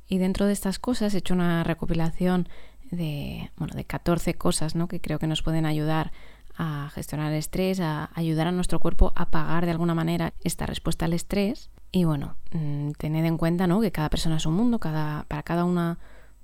[0.08, 2.50] Y dentro de estas cosas he hecho una recopilación
[2.96, 4.88] de, bueno, de 14 cosas ¿no?
[4.88, 6.12] que creo que nos pueden ayudar
[6.56, 10.66] a gestionar el estrés, a ayudar a nuestro cuerpo a pagar de alguna manera esta
[10.66, 11.70] respuesta al estrés.
[11.92, 13.82] Y bueno, mm, tened en cuenta ¿no?
[13.82, 15.98] que cada persona es un mundo, cada, para cada una,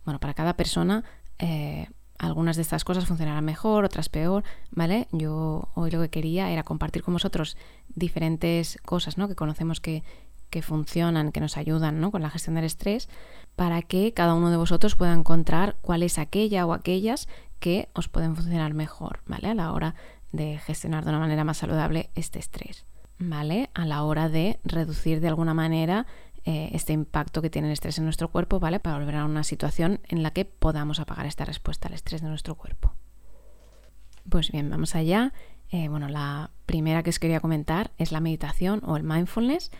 [0.05, 1.03] bueno, para cada persona
[1.37, 1.87] eh,
[2.19, 5.07] algunas de estas cosas funcionarán mejor, otras peor, ¿vale?
[5.11, 7.55] Yo hoy lo que quería era compartir con vosotros
[7.95, 9.29] diferentes cosas, ¿no?
[9.29, 10.03] Que conocemos que,
[10.49, 12.11] que funcionan, que nos ayudan, ¿no?
[12.11, 13.09] Con la gestión del estrés,
[13.55, 17.27] para que cada uno de vosotros pueda encontrar cuál es aquella o aquellas
[17.59, 19.49] que os pueden funcionar mejor, ¿vale?
[19.49, 19.95] A la hora
[20.31, 22.85] de gestionar de una manera más saludable este estrés,
[23.17, 23.69] ¿vale?
[23.73, 26.05] A la hora de reducir de alguna manera
[26.45, 28.79] eh, este impacto que tiene el estrés en nuestro cuerpo, ¿vale?
[28.79, 32.29] Para volver a una situación en la que podamos apagar esta respuesta al estrés de
[32.29, 32.93] nuestro cuerpo.
[34.29, 35.33] Pues bien, vamos allá.
[35.71, 39.71] Eh, bueno, la primera que os quería comentar es la meditación o el mindfulness.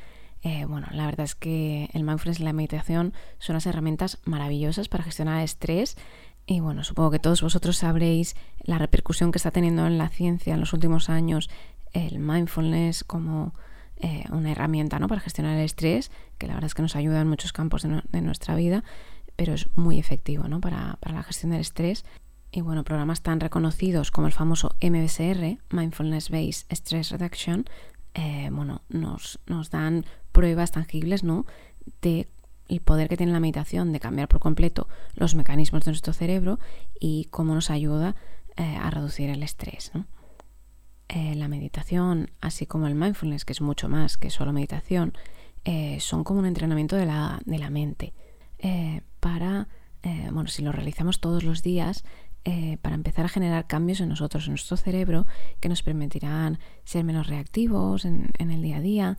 [0.41, 4.87] Eh, bueno, la verdad es que el mindfulness y la meditación son unas herramientas maravillosas
[4.87, 5.97] para gestionar el estrés.
[6.45, 10.53] Y bueno, supongo que todos vosotros sabréis la repercusión que está teniendo en la ciencia
[10.53, 11.49] en los últimos años
[11.93, 13.53] el mindfulness como
[13.97, 15.07] eh, una herramienta ¿no?
[15.07, 18.21] para gestionar el estrés, que la verdad es que nos ayuda en muchos campos de,
[18.21, 18.83] nuestra vida,
[19.35, 20.61] pero es muy efectivo ¿no?
[20.61, 22.05] para, la gestión del estrés.
[22.51, 27.65] Y bueno, programas tan reconocidos como el famoso MBSR, Mindfulness Based Stress Reduction,
[28.13, 31.45] eh, bueno, nos, nos, dan pruebas tangibles ¿no?
[32.01, 32.27] de
[32.67, 36.59] el poder que tiene la meditación de cambiar por completo los mecanismos de nuestro cerebro
[36.99, 38.15] y cómo nos ayuda
[38.57, 39.91] eh, a reducir el estrés.
[41.11, 45.13] Eh, la meditación, así como el mindfulness, que es mucho más que solo meditación,
[45.65, 48.13] eh, son como un entrenamiento de la, mente.
[48.59, 49.67] Eh, para,
[50.31, 52.03] bueno, si lo realizamos todos los días,
[52.81, 55.25] para empezar a generar cambios en nosotros, en nuestro cerebro,
[55.59, 59.17] que nos permitirán ser menos reactivos en el día a día.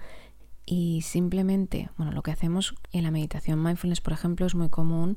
[0.66, 5.16] Y simplemente, bueno, lo que hacemos en la meditación mindfulness, por ejemplo, es muy común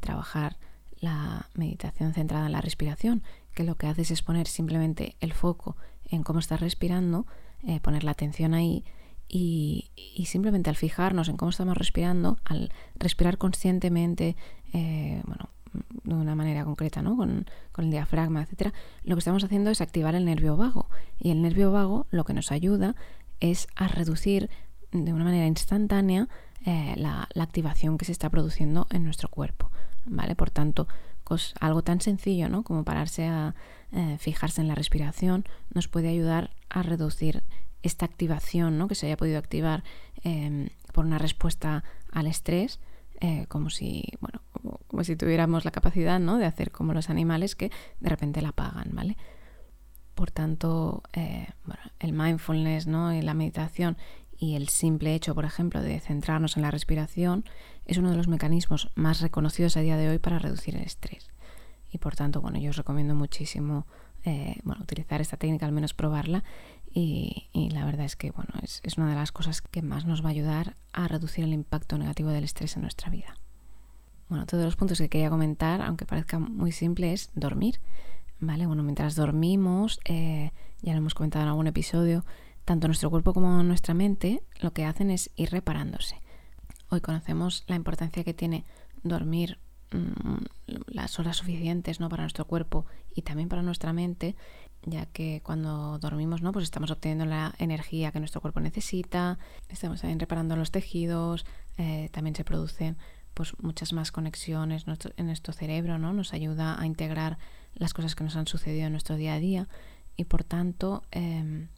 [0.00, 0.56] trabajar
[1.00, 3.22] la meditación centrada en la respiración,
[3.54, 7.26] que lo que haces es poner simplemente el foco en cómo estás respirando,
[7.62, 8.84] eh, poner la atención ahí
[9.28, 9.90] y,
[10.26, 14.36] simplemente al fijarnos en cómo estamos respirando, al respirar conscientemente,
[14.72, 15.48] eh, bueno,
[16.04, 17.16] de una manera concreta, ¿no?
[17.16, 17.46] Con,
[17.78, 18.72] el diafragma, etcétera,
[19.04, 20.88] lo que estamos haciendo es activar el nervio vago.
[21.18, 22.94] Y el nervio vago lo que nos ayuda
[23.40, 24.48] es a reducir
[25.04, 26.28] de una manera instantánea
[26.66, 29.70] eh, la, activación que se está produciendo en nuestro cuerpo.
[30.04, 30.34] ¿Vale?
[30.34, 30.88] Por tanto,
[31.60, 32.64] algo tan sencillo ¿no?
[32.64, 33.54] como pararse a
[33.92, 37.42] eh, fijarse en la respiración nos puede ayudar a reducir
[37.82, 38.88] esta activación ¿no?
[38.88, 39.84] que se haya podido activar
[40.22, 42.80] em, por una respuesta al estrés.
[43.20, 44.42] Eh, como si bueno
[44.88, 46.36] como, si tuviéramos la capacidad ¿no?
[46.36, 49.16] de hacer como los animales que de repente la apagan vale
[50.14, 51.02] por tanto
[51.98, 53.14] el mindfulness ¿no?
[53.14, 53.96] y la meditación
[54.38, 57.44] y el simple hecho, por ejemplo, de centrarnos en la respiración
[57.86, 61.30] es uno de los mecanismos más reconocidos a día de hoy para reducir el estrés.
[61.90, 63.86] Y por tanto, bueno, yo os recomiendo muchísimo
[64.24, 66.44] eh, bueno, utilizar esta técnica, al menos probarla.
[66.92, 70.28] Y, la verdad es que bueno, es, una de las cosas que más nos va
[70.28, 73.36] a ayudar a reducir el impacto negativo del estrés en nuestra vida.
[74.28, 77.80] Bueno, todos los puntos que quería comentar, aunque parezca muy simple, es dormir.
[78.40, 78.66] ¿Vale?
[78.66, 80.50] Bueno, mientras dormimos, eh,
[80.82, 82.24] ya lo hemos comentado en algún episodio,
[82.66, 86.20] tanto nuestro cuerpo como nuestra mente lo que hacen es ir reparándose.
[86.90, 88.64] Hoy conocemos la importancia que tiene
[89.04, 89.58] dormir
[89.92, 90.44] mm,
[90.88, 92.08] las horas suficientes ¿no?
[92.08, 94.34] para nuestro cuerpo y también para nuestra mente,
[94.82, 96.50] ya que cuando dormimos ¿no?
[96.50, 101.46] pues estamos obteniendo la energía que nuestro cuerpo necesita, estamos también reparando los tejidos,
[101.78, 102.98] eh, también se producen
[103.32, 106.14] pues muchas más conexiones en nuestro cerebro, ¿no?
[106.14, 107.36] Nos ayuda a integrar
[107.74, 109.68] las cosas que nos han sucedido en nuestro día a día
[110.16, 111.68] y por tanto, em,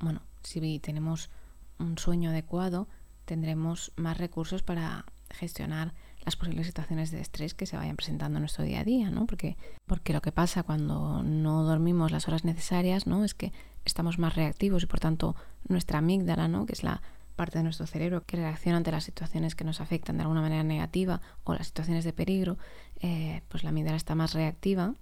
[0.00, 1.30] bueno, si tenemos
[1.78, 2.88] un sueño adecuado,
[3.24, 8.42] tendremos más recursos para gestionar las posibles situaciones de estrés que se vayan presentando en
[8.42, 9.26] nuestro día a día, ¿no?
[9.26, 13.24] Porque, porque lo que pasa cuando no dormimos las horas necesarias, ¿no?
[13.24, 13.52] Es que
[13.84, 15.36] estamos más reactivos y por tanto
[15.68, 16.66] nuestra amígdala, ¿no?
[16.66, 17.02] Que es la
[17.36, 20.64] parte de nuestro cerebro que reacciona ante las situaciones que nos afectan de alguna manera
[20.64, 22.58] negativa o las situaciones de peligro,
[23.00, 24.94] eh, pues la amígdala está más reactiva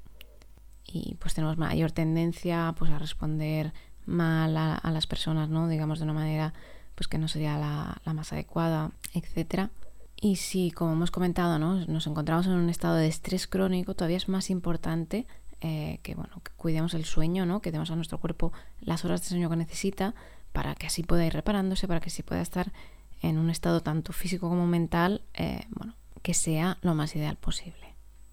[0.85, 3.73] y pues tenemos mayor tendencia pues a responder
[4.07, 5.69] mal a, las personas, ¿no?
[5.69, 6.55] Digamos de una manera
[6.95, 9.71] pues que no sería la, la más adecuada, etcétera.
[10.19, 11.85] Y si, como hemos comentado, ¿no?
[11.87, 15.27] nos encontramos en un estado de estrés crónico, todavía es más importante
[15.61, 17.61] eh, que, bueno, que cuidemos el sueño, ¿no?
[17.61, 20.15] que demos a nuestro cuerpo las horas de sueño que necesita
[20.53, 22.73] para que así pueda ir reparándose, para que así pueda estar
[23.21, 27.86] en un estado tanto físico como mental, eh, bueno, que sea lo más ideal posible.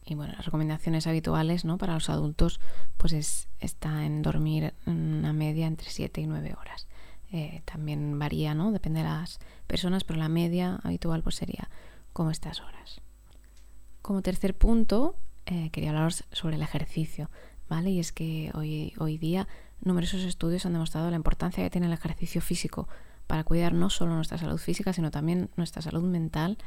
[0.06, 1.78] Y bueno, las recomendaciones habituales ¿no?
[1.78, 2.60] para los adultos
[2.98, 6.88] pues es, está en dormir una media entre 7 y 9 horas.
[7.32, 8.72] Eh, también varía, ¿no?
[8.72, 11.70] Depende de las personas, pero la media habitual pues sería
[12.12, 13.02] como estas horas.
[14.02, 17.32] Como tercer punto, eh, quería hablaros sobre el ejercicio,
[17.70, 17.90] ¿vale?
[17.90, 19.48] Y es que hoy, hoy día
[19.82, 22.88] numerosos estudios han demostrado la importancia que tiene el ejercicio físico
[23.28, 26.58] para cuidar no solo nuestra salud física, sino también nuestra salud mental.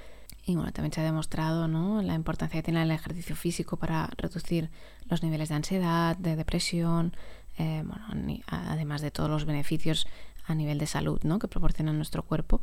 [0.45, 2.03] Y bueno, también se ha demostrado ¿no?
[2.03, 4.71] la importancia que tiene el ejercicio físico para reducir
[5.09, 7.17] los niveles de ansiedad, de depresión,
[7.59, 10.07] eh, bueno, además de todos los beneficios
[10.47, 11.39] a nivel de salud ¿no?
[11.39, 12.61] que proporciona nuestro cuerpo.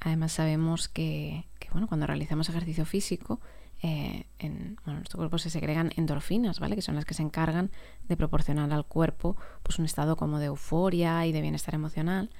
[0.00, 3.40] Además sabemos que, bueno, cuando realizamos ejercicio físico,
[3.82, 6.74] eh, en nuestro cuerpo se segregan endorfinas, ¿vale?
[6.74, 7.70] que son las que se encargan
[8.08, 12.30] de proporcionar al cuerpo pues, un estado como de euforia y de bienestar emocional.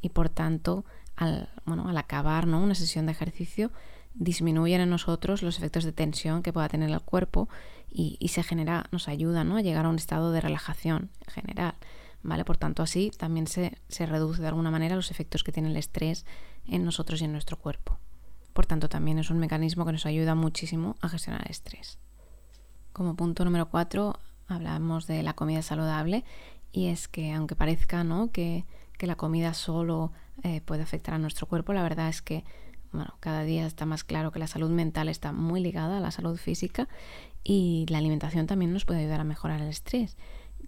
[0.00, 0.84] Y por tanto,
[1.16, 2.62] al, bueno, al acabar ¿no?
[2.62, 3.70] una sesión de ejercicio,
[4.14, 7.48] disminuyen en nosotros los efectos de tensión que pueda tener el cuerpo
[7.90, 9.56] y, y se genera, nos ayuda ¿no?
[9.56, 11.74] a llegar a un estado de relajación general.
[12.24, 12.44] ¿vale?
[12.44, 16.26] Por tanto, así también se, reduce de alguna manera los efectos que tiene el estrés
[16.66, 17.98] en nosotros y en nuestro cuerpo.
[18.52, 21.98] Por tanto, también es un mecanismo que nos ayuda muchísimo a gestionar el estrés.
[22.92, 26.24] Como punto número cuatro, hablamos de la comida saludable
[26.72, 28.32] y es que aunque parezca ¿no?
[28.32, 28.64] que,
[29.00, 32.44] la comida solo eh, puede afectar a nuestro cuerpo, la verdad es que
[32.92, 36.12] bueno, cada día está más claro que la salud mental está muy ligada a la
[36.12, 36.88] salud física
[37.42, 40.16] y la alimentación también nos puede ayudar a mejorar el estrés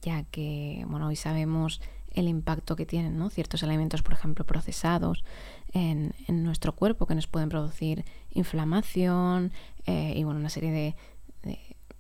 [0.02, 3.28] ya que bueno, hoy sabemos el impacto que tienen ¿no?
[3.28, 5.22] ciertos alimentos, por ejemplo, procesados
[5.72, 9.52] en, nuestro cuerpo, que nos pueden producir inflamación
[9.84, 10.96] eh, y bueno, una serie de,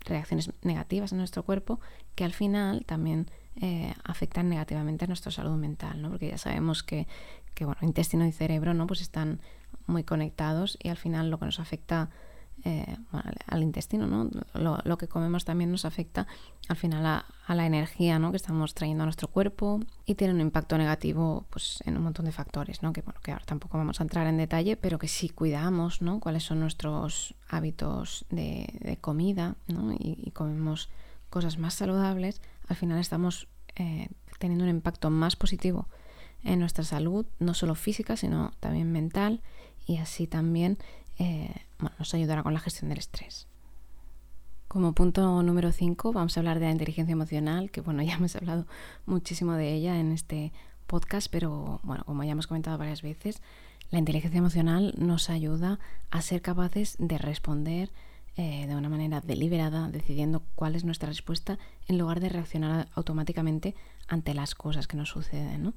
[0.06, 1.80] reacciones negativas en nuestro cuerpo
[2.14, 3.26] que al final también
[3.60, 6.10] eh, afectan negativamente a nuestra salud mental, ¿no?
[6.10, 7.06] porque ya sabemos que,
[7.54, 8.86] que bueno, intestino y cerebro ¿no?
[8.86, 9.40] pues están
[9.86, 12.10] muy conectados y al final lo que nos afecta
[12.64, 12.96] eh,
[13.46, 14.28] al intestino, ¿no?
[14.54, 16.26] Lo, que comemos también nos afecta
[16.68, 18.32] al final a, la energía ¿no?
[18.32, 22.24] que estamos trayendo a nuestro cuerpo y tiene un impacto negativo pues, en un montón
[22.24, 22.92] de factores, ¿no?
[22.92, 26.18] que, bueno, que ahora tampoco vamos a entrar en detalle, pero que si cuidamos ¿no?
[26.18, 29.92] cuáles son nuestros hábitos de, comida ¿no?
[29.92, 30.88] y, comemos
[31.30, 35.86] cosas más saludables, al final estamos eh, teniendo un impacto más positivo
[36.42, 39.42] en nuestra salud, no solo física, sino también mental
[39.86, 40.78] y así también
[41.18, 41.54] eh,
[41.98, 43.46] nos ayudará con la gestión del estrés.
[44.68, 48.36] Como punto número 5 vamos a hablar de la inteligencia emocional, que bueno, ya hemos
[48.36, 48.66] hablado
[49.06, 50.52] muchísimo de ella en este
[50.86, 53.40] podcast, pero bueno, como ya hemos comentado varias veces,
[53.90, 55.78] la inteligencia emocional nos ayuda
[56.10, 57.90] a ser capaces de responder
[58.38, 63.74] eh, de una manera deliberada, decidiendo cuál es nuestra respuesta, en lugar de reaccionar automáticamente
[64.08, 65.62] ante las cosas que nos suceden.
[65.62, 65.74] ¿no?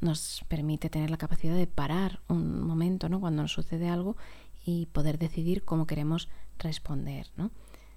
[0.00, 3.18] Nos permite tener la capacidad de parar un momento ¿no?
[3.18, 4.16] cuando nos sucede algo
[4.64, 7.28] y poder decidir cómo queremos responder.
[7.36, 7.50] ¿no?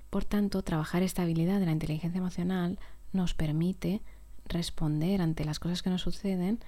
[0.10, 2.80] Por tanto, trabajar esta habilidad de la inteligencia emocional
[3.14, 4.02] nos permite
[4.46, 6.60] responder ante las cosas que nos suceden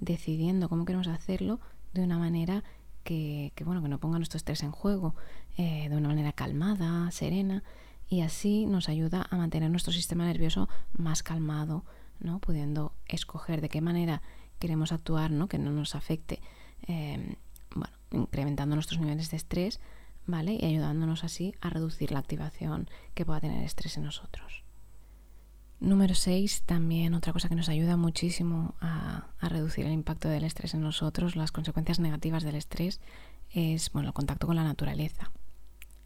[0.00, 1.60] decidiendo cómo queremos hacerlo
[1.92, 2.64] de una manera
[3.04, 5.14] que, bueno, que no ponga nuestro estrés en juego,
[5.56, 7.62] eh, de una manera calmada, serena,
[8.08, 11.84] y así nos ayuda a mantener nuestro sistema nervioso más calmado,
[12.18, 12.40] ¿no?
[12.40, 14.22] pudiendo escoger de qué manera
[14.58, 15.48] queremos actuar, ¿no?
[15.48, 16.40] que no nos afecte
[16.88, 17.36] eh,
[17.74, 19.80] bueno, incrementando nuestros niveles de estrés,
[20.26, 20.58] ¿vale?
[20.60, 24.64] Y ayudándonos así a reducir la activación que pueda tener estrés en nosotros.
[25.78, 30.72] Número 6, también otra cosa que nos ayuda muchísimo a, reducir el impacto del estrés
[30.74, 33.00] en nosotros, las consecuencias negativas del estrés,
[33.50, 35.30] es bueno, el contacto con la naturaleza.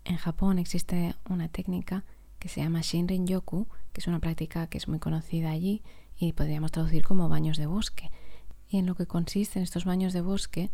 [0.05, 2.05] En Japón existe una técnica
[2.41, 5.83] que se llama Shinrin Yoku, que es una práctica que es muy conocida allí
[6.19, 8.11] y podríamos traducir como baños de bosque.
[8.69, 10.71] Y en lo que consiste en estos baños de bosque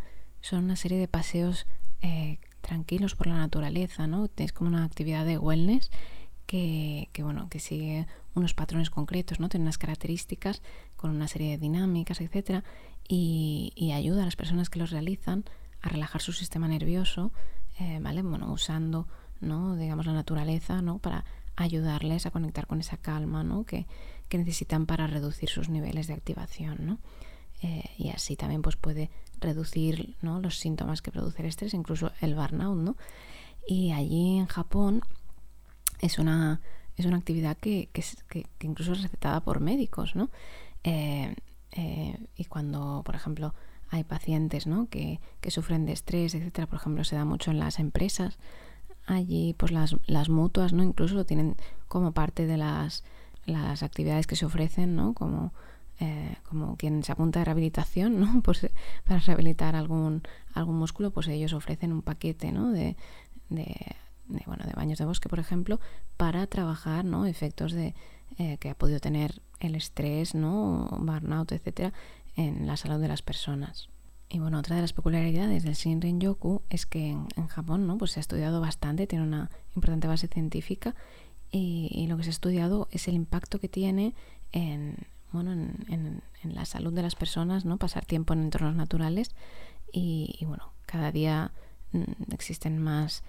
[0.46, 1.66] son una serie de paseos
[2.02, 4.28] eh, tranquilos por la naturaleza, ¿no?
[4.36, 5.90] Es como una actividad de wellness
[6.46, 9.48] que, bueno, que sigue unos patrones concretos, ¿no?
[9.48, 10.62] Tiene unas características
[10.96, 12.62] con una serie de dinámicas, etcétera,
[13.08, 15.44] y, ayuda a las personas que los realizan
[15.82, 17.32] a relajar su sistema nervioso,
[17.80, 18.22] eh, ¿vale?
[18.22, 19.08] Bueno, usando,
[19.40, 19.74] ¿no?
[19.74, 20.98] Digamos, la naturaleza, ¿no?
[20.98, 21.24] Para
[21.56, 23.64] ayudarles a conectar con esa calma, ¿no?
[23.64, 23.86] Que,
[24.30, 26.98] necesitan para reducir sus niveles de activación, ¿no?
[27.62, 30.40] Eh, y así también pues puede reducir ¿no?
[30.40, 32.96] los síntomas que produce el estrés, incluso el burnout, ¿no?
[33.66, 35.02] Y allí en Japón
[36.00, 36.60] es una,
[36.96, 40.30] es una actividad que, que, incluso es recetada por médicos, ¿no?
[40.84, 41.34] Eh,
[41.72, 43.54] eh, y cuando, por ejemplo,
[43.90, 44.88] hay pacientes ¿no?
[44.88, 48.38] que, que, sufren de estrés, etcétera, por ejemplo, se da mucho en las empresas,
[49.06, 50.82] allí pues las, las mutuas ¿no?
[50.82, 51.56] incluso lo tienen
[51.88, 53.04] como parte de las,
[53.44, 55.14] las actividades que se ofrecen, ¿no?
[55.14, 55.52] como,
[55.98, 58.40] eh, como quien se apunta de rehabilitación, ¿no?
[58.44, 58.66] pues,
[59.04, 62.70] para rehabilitar algún, algún músculo, pues ellos ofrecen un paquete ¿no?
[62.70, 62.96] de,
[63.48, 65.80] bueno, de baños de bosque, por ejemplo,
[66.16, 67.26] para trabajar ¿no?
[67.26, 67.94] efectos de,
[68.38, 70.88] eh, que ha podido tener el estrés, ¿no?
[71.00, 71.92] burnout, etcétera,
[72.36, 73.88] en la salud de las personas.
[74.28, 77.96] Y bueno, otra de las peculiaridades del Shinrin Yoku es que en, Japón ¿no?
[77.96, 80.94] pues se ha estudiado bastante, tiene una importante base científica
[81.50, 84.14] y, lo que se ha estudiado es el impacto que tiene
[84.52, 84.96] en,
[85.36, 87.76] bueno, en, la salud de las personas, ¿no?
[87.76, 89.34] pasar tiempo en entornos naturales
[89.92, 91.52] y, bueno, cada día
[91.92, 93.22] mm, existen más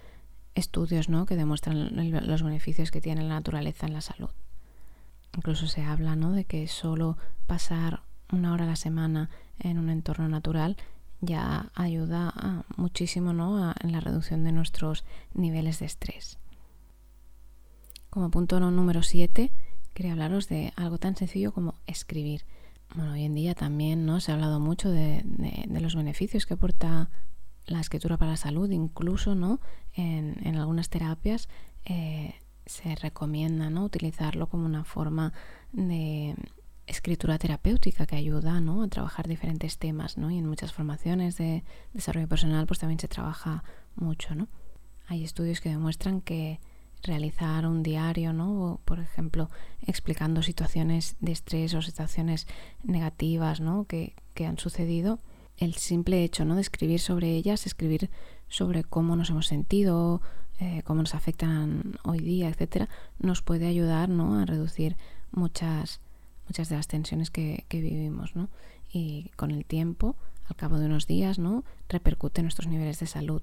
[0.56, 1.26] estudios ¿no?
[1.26, 1.96] que demuestran
[2.28, 4.30] los beneficios que tiene la naturaleza en la salud.
[5.36, 6.32] Incluso se habla ¿no?
[6.32, 10.78] de que solo pasar una hora a la semana en un entorno natural
[11.22, 13.74] ya ayuda muchísimo ¿no?
[13.82, 16.38] en la reducción de nuestros niveles de estrés.
[18.10, 19.52] Como punto número 7,
[19.98, 22.46] quería hablaros de algo tan sencillo como escribir.
[22.94, 24.20] Bueno, hoy en día también ¿no?
[24.20, 25.24] se ha hablado mucho de,
[25.72, 27.10] los beneficios que aporta
[27.66, 29.60] la escritura para la salud, incluso ¿no?
[29.94, 31.50] en, algunas terapias
[31.84, 32.36] eh,
[32.68, 33.86] se recomienda ¿no?
[33.86, 35.34] utilizarlo como una forma
[35.74, 36.36] de
[36.86, 38.84] escritura terapéutica que ayuda ¿no?
[38.84, 40.30] a trabajar diferentes temas ¿no?
[40.30, 43.64] y en muchas formaciones de desarrollo personal pues también se trabaja
[43.96, 44.36] mucho.
[44.36, 44.48] ¿no?
[45.08, 46.60] Hay estudios que demuestran que
[47.04, 48.80] realizar un diario, ¿no?
[48.86, 49.50] por ejemplo,
[49.86, 52.48] explicando situaciones de estrés o situaciones
[52.84, 53.86] negativas ¿no?
[53.86, 55.20] que, que han sucedido,
[55.58, 56.56] el simple hecho ¿no?
[56.56, 58.10] de escribir sobre ellas, escribir
[58.48, 60.22] sobre cómo nos hemos sentido,
[60.60, 64.40] eh, cómo nos afectan hoy día, etcétera, nos puede ayudar ¿no?
[64.40, 64.98] a reducir
[65.32, 66.00] muchas,
[66.48, 68.36] muchas de las tensiones que, vivimos.
[68.36, 68.50] ¿no?
[68.92, 71.64] Y con el tiempo, al cabo de unos días, ¿no?
[71.90, 73.42] repercute nuestros niveles de salud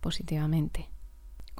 [0.00, 0.88] positivamente.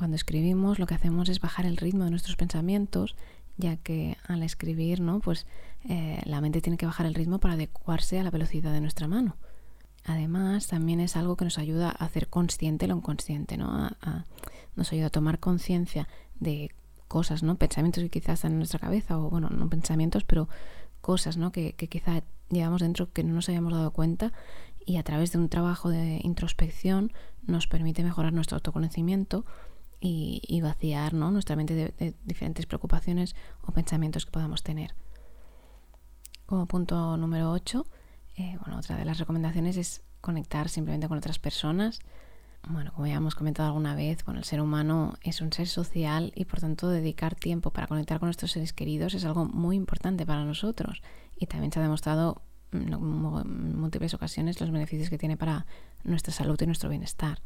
[0.00, 3.16] Cuando escribimos lo que hacemos es bajar el ritmo de nuestros pensamientos,
[3.58, 5.20] ya que al escribir, ¿no?
[5.20, 5.44] Pues
[5.90, 9.08] eh, la mente tiene que bajar el ritmo para adecuarse a la velocidad de nuestra
[9.08, 9.36] mano.
[10.06, 13.90] Además, también es algo que nos ayuda a hacer consciente lo inconsciente, ¿no?
[14.74, 16.08] nos ayuda a tomar conciencia
[16.38, 16.70] de
[17.06, 17.56] cosas, ¿no?
[17.56, 20.48] Pensamientos que quizás están en nuestra cabeza, o bueno, no pensamientos, pero
[21.02, 21.52] cosas, ¿no?
[21.52, 24.32] Que, que quizá llevamos dentro que no nos habíamos dado cuenta
[24.86, 27.12] y a través de un trabajo de introspección
[27.46, 29.44] nos permite mejorar nuestro autoconocimiento
[30.00, 31.30] y, vaciar ¿no?
[31.30, 34.94] nuestra mente de, diferentes preocupaciones o pensamientos que podamos tener.
[36.46, 37.86] Como punto número 8,
[38.36, 42.00] eh, otra de las recomendaciones es conectar simplemente con otras personas.
[42.62, 46.44] Como ya hemos comentado alguna vez, bueno, el ser humano es un ser social y
[46.44, 50.44] por tanto dedicar tiempo para conectar con nuestros seres queridos es algo muy importante para
[50.44, 51.02] nosotros.
[51.36, 55.66] Y también se ha demostrado en múltiples ocasiones los beneficios que tiene para
[56.04, 57.40] nuestra salud y nuestro bienestar.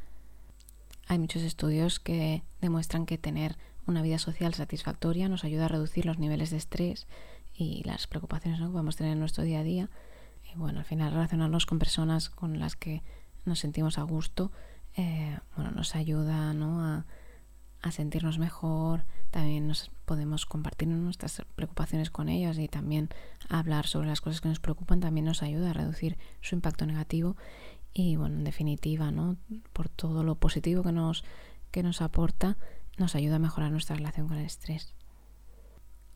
[1.07, 6.07] Hay muchos estudios que demuestran que tener una vida social satisfactoria nos ayuda a reducir
[6.07, 7.07] los niveles de estrés
[7.53, 9.91] y las preocupaciones que podemos tener en nuestro día a día.
[10.53, 13.03] Y bueno, al final relacionarnos con personas con las que
[13.45, 14.51] nos sentimos a gusto,
[14.97, 17.05] eh, bueno, nos ayuda a,
[17.83, 19.05] a, sentirnos mejor.
[19.31, 23.11] También nos podemos compartir nuestras preocupaciones con ellos y también
[23.49, 27.37] hablar sobre las cosas que nos preocupan también nos ayuda a reducir su impacto negativo
[27.95, 29.37] y bueno, en definitiva, ¿no?
[29.73, 31.25] Por todo lo positivo que nos,
[31.71, 32.59] que nos aporta,
[32.99, 34.95] nos ayuda a mejorar nuestra relación con el estrés.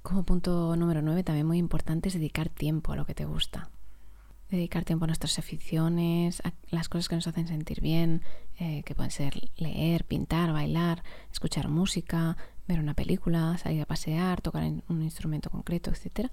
[0.02, 3.70] Como punto número 9, también muy importante es dedicar tiempo a lo que te gusta.
[4.50, 8.22] Dedicar tiempo a nuestras aficiones, a las cosas que nos hacen sentir bien,
[8.58, 14.40] eh, que pueden ser leer, pintar, bailar, escuchar música, ver una película, salir a pasear,
[14.40, 16.30] tocar un instrumento concreto, etcétera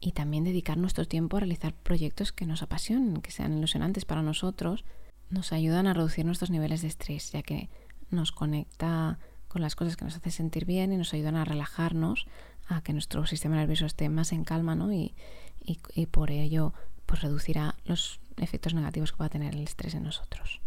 [0.00, 4.22] y también dedicar nuestro tiempo a realizar proyectos que nos apasionen, que sean ilusionantes para
[4.22, 4.84] nosotros,
[5.28, 7.68] nos ayudan a reducir nuestros niveles de estrés, ya que
[8.10, 12.26] nos conecta con las cosas que nos hacen sentir bien y nos ayudan a relajarnos,
[12.66, 14.92] a que nuestro sistema nervioso esté más en calma, ¿no?
[14.92, 15.14] Y,
[15.62, 16.72] y, por ello
[17.04, 20.60] pues reducirá los efectos negativos que pueda tener el estrés en nosotros.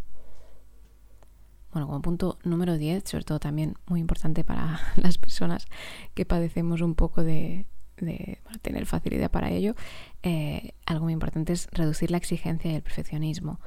[1.72, 5.66] Bueno, como punto número 10, sobre todo también muy importante para las personas
[6.14, 7.66] que padecemos un poco de,
[7.96, 9.76] tener facilidad para ello,
[10.24, 13.60] eh, algo muy importante es reducir la exigencia y el perfeccionismo.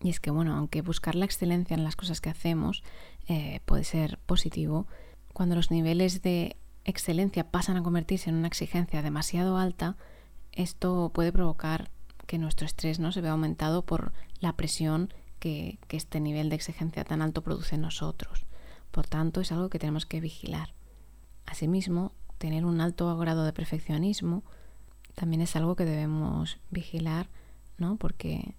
[0.00, 2.82] Y es que, bueno, aunque buscar la excelencia en las cosas que hacemos
[3.28, 4.86] eh, puede ser positivo,
[5.32, 9.96] cuando los niveles de excelencia pasan a convertirse en una exigencia demasiado alta,
[10.52, 11.90] esto puede provocar
[12.26, 13.12] que nuestro estrés ¿no?
[13.12, 17.74] se vea aumentado por la presión que, que este nivel de exigencia tan alto produce
[17.74, 18.46] en nosotros.
[18.90, 20.74] Por tanto, es algo que tenemos que vigilar.
[21.44, 24.42] Asimismo, tener un alto grado de perfeccionismo
[25.14, 27.28] también es algo que debemos vigilar,
[27.78, 27.96] ¿no?
[27.96, 28.54] Porque,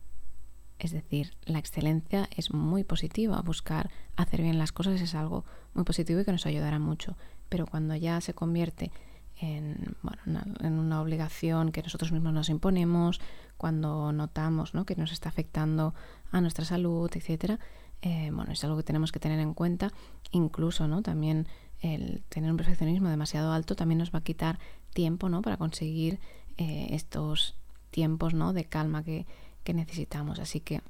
[0.79, 5.83] es decir, la excelencia es muy positiva, buscar hacer bien las cosas es algo muy
[5.83, 7.15] positivo y que nos ayudará mucho.
[7.47, 8.91] Pero cuando ya se convierte
[9.39, 13.21] en, bueno, una, en una obligación que nosotros mismos nos imponemos,
[13.57, 14.85] cuando notamos ¿no?
[14.85, 15.93] que nos está afectando
[16.31, 17.59] a nuestra salud, etcétera,
[18.01, 19.91] eh, bueno, es algo que tenemos que tener en cuenta.
[20.31, 21.01] Incluso, ¿no?
[21.01, 21.47] También
[21.81, 24.59] el tener un perfeccionismo demasiado alto también nos va a quitar
[24.93, 25.41] tiempo, ¿no?
[25.41, 26.19] Para conseguir
[26.57, 27.55] eh, estos
[27.91, 28.53] tiempos, ¿no?
[28.53, 29.25] De calma que,
[29.63, 30.39] que necesitamos.
[30.39, 30.81] Así que,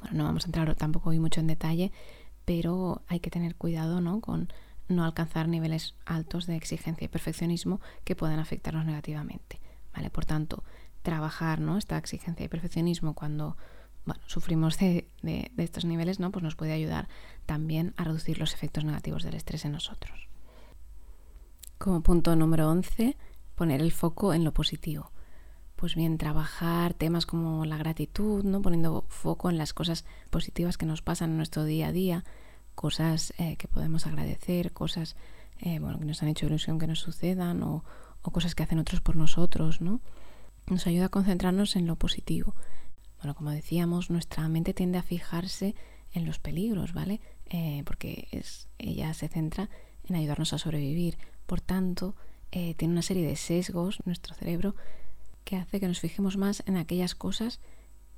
[0.00, 1.92] bueno, no vamos a entrar tampoco hoy mucho en detalle,
[2.44, 4.20] pero hay que tener cuidado, ¿no?
[4.20, 4.52] Con
[4.88, 9.60] no alcanzar niveles altos de exigencia y perfeccionismo que puedan afectarnos negativamente.
[9.94, 10.10] ¿Vale?
[10.10, 10.64] Por tanto,
[11.02, 11.76] trabajar ¿no?
[11.76, 13.56] esta exigencia y perfeccionismo cuando
[14.04, 15.06] bueno, sufrimos de,
[15.56, 16.30] estos niveles, ¿no?
[16.32, 17.08] Pues nos puede ayudar
[17.46, 20.28] también a reducir los efectos negativos del estrés en nosotros.
[21.78, 23.16] Como punto número 11,
[23.54, 25.12] poner el foco en lo positivo.
[25.76, 28.62] Pues bien, trabajar temas como la gratitud, ¿no?
[28.62, 32.24] Poniendo foco en las cosas positivas que nos pasan en nuestro día a día,
[32.74, 35.16] cosas eh, que podemos agradecer, cosas
[35.60, 37.84] eh, bueno, que nos han hecho ilusión que nos sucedan o,
[38.22, 40.00] o cosas que hacen otros por nosotros, ¿no?
[40.66, 42.54] Nos ayuda a concentrarnos en lo positivo
[43.22, 45.76] bueno, como decíamos, nuestra mente tiende a fijarse
[46.12, 47.20] en los peligros, ¿vale?
[47.46, 49.70] Eh, porque es, ella se centra
[50.08, 51.18] en ayudarnos a sobrevivir.
[51.46, 52.16] Por tanto,
[52.50, 54.74] eh, tiene una serie de sesgos nuestro cerebro
[55.44, 57.60] que hace que nos fijemos más en aquellas cosas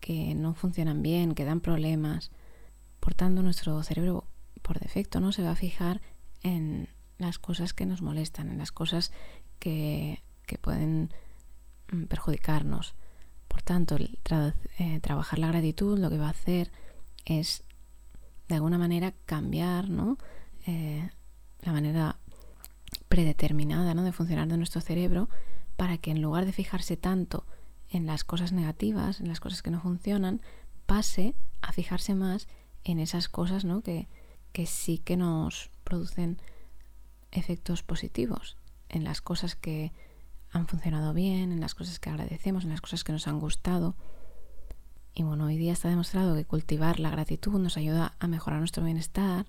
[0.01, 2.31] que no funcionan bien, que dan problemas.
[2.99, 4.27] Por tanto, nuestro cerebro
[4.63, 6.01] por defecto no se va a fijar
[6.43, 6.89] en
[7.19, 9.13] las cosas que nos molestan, en las cosas
[9.59, 11.13] que, que pueden
[11.93, 12.95] mm, perjudicarnos.
[13.55, 16.73] Por tanto, eh, trabajar la gratitud lo que va a hacer
[17.25, 17.63] es,
[18.49, 20.19] de alguna manera, cambiar ¿no?
[20.67, 21.09] Eh,
[21.61, 22.19] la manera
[23.09, 24.03] predeterminada ¿no?
[24.03, 25.29] de funcionar de nuestro cerebro
[25.77, 27.47] para que en lugar de fijarse tanto
[27.91, 30.41] en las cosas negativas, en las cosas que no funcionan,
[30.87, 32.49] pase a fijarse más
[32.83, 33.83] en esas cosas ¿no?
[33.83, 34.09] que,
[34.51, 36.39] que sí que nos producen
[37.31, 38.57] efectos positivos,
[38.89, 39.93] en las cosas que
[40.55, 43.97] han funcionado bien, en las cosas que agradecemos, en las cosas que nos han gustado.
[45.13, 48.85] Y bueno, hoy día está demostrado que cultivar la gratitud nos ayuda a mejorar nuestro
[48.85, 49.47] bienestar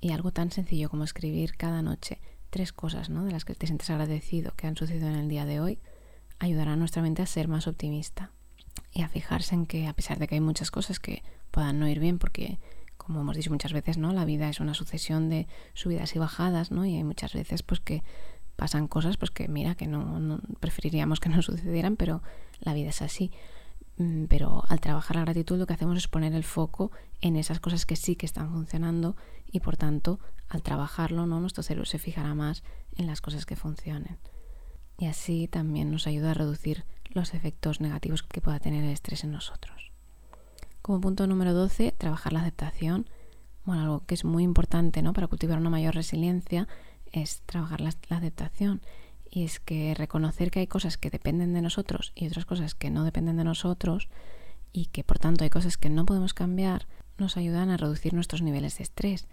[0.00, 2.20] y algo tan sencillo como escribir cada noche
[2.50, 3.24] tres cosas ¿no?
[3.24, 5.78] de las que te sientes agradecido que han sucedido en el día de hoy
[6.38, 8.30] ayudará a nuestra mente a ser más optimista
[8.92, 11.88] y a fijarse en que a pesar de que hay muchas cosas que puedan no
[11.88, 12.58] ir bien porque
[12.96, 14.12] como hemos dicho muchas veces, ¿no?
[14.12, 16.84] La vida es una sucesión de subidas y bajadas, ¿no?
[16.86, 18.02] Y hay muchas veces pues que
[18.56, 22.22] pasan cosas pues que mira que no, preferiríamos que no sucedieran pero
[22.60, 23.30] la vida es así.
[23.98, 26.90] Mm, pero al trabajar la gratitud lo que hacemos es poner el foco
[27.20, 29.16] en esas cosas que sí que están funcionando
[29.50, 32.62] y por tanto al trabajarlo no nuestro cerebro se fijará más
[32.96, 34.18] en las cosas que funcionen.
[34.98, 39.24] Y así también nos ayuda a reducir los efectos negativos que pueda tener el estrés
[39.24, 39.92] en nosotros.
[40.82, 43.08] Como punto número 12 trabajar la aceptación.
[43.64, 45.12] Bueno algo que es muy importante ¿no?
[45.12, 46.68] para cultivar una mayor resiliencia
[47.12, 48.80] es trabajar la, aceptación.
[49.28, 52.90] Y es que reconocer que hay cosas que dependen de nosotros y otras cosas que
[52.90, 54.08] no dependen de nosotros
[54.72, 56.86] y que por tanto hay cosas que no podemos cambiar,
[57.18, 59.26] nos ayudan a reducir nuestros niveles de estrés.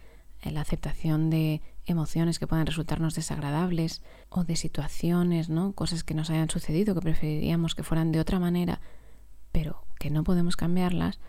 [0.44, 5.72] La aceptación de emociones que pueden resultarnos desagradables o de situaciones, ¿no?
[5.72, 8.82] Cosas que nos hayan sucedido que preferiríamos que fueran de otra manera,
[9.54, 11.20] pero que no podemos cambiarlas,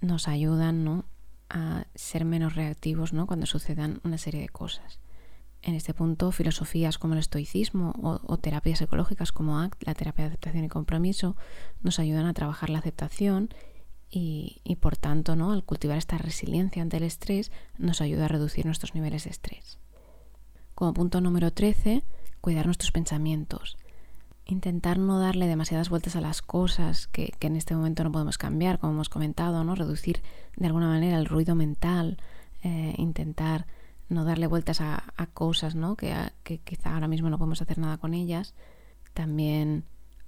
[0.00, 1.04] nos ayudan, ¿no?
[1.50, 3.26] a ser menos reactivos, ¿no?
[3.26, 5.01] cuando sucedan una serie de cosas
[5.62, 10.28] en este punto filosofías como el estoicismo o, terapias ecológicas como ACT, la terapia de
[10.28, 11.36] aceptación y compromiso,
[11.82, 13.50] nos ayudan a trabajar la aceptación
[14.14, 15.52] y, por tanto, ¿no?
[15.52, 19.78] al cultivar esta resiliencia ante el estrés, nos ayuda a reducir nuestros niveles de estrés.
[20.74, 22.02] Como punto número 13,
[22.42, 23.78] cuidar nuestros pensamientos.
[24.44, 28.78] Intentar no darle demasiadas vueltas a las cosas que, en este momento no podemos cambiar,
[28.78, 29.76] como hemos comentado, ¿no?
[29.76, 30.20] reducir
[30.56, 32.18] de alguna manera el ruido mental,
[32.62, 33.66] eh, intentar
[34.12, 35.02] no darle vueltas a,
[35.34, 35.96] cosas ¿no?
[35.96, 36.30] Que,
[36.64, 38.54] quizá ahora mismo no podemos hacer nada con ellas.
[39.14, 39.84] También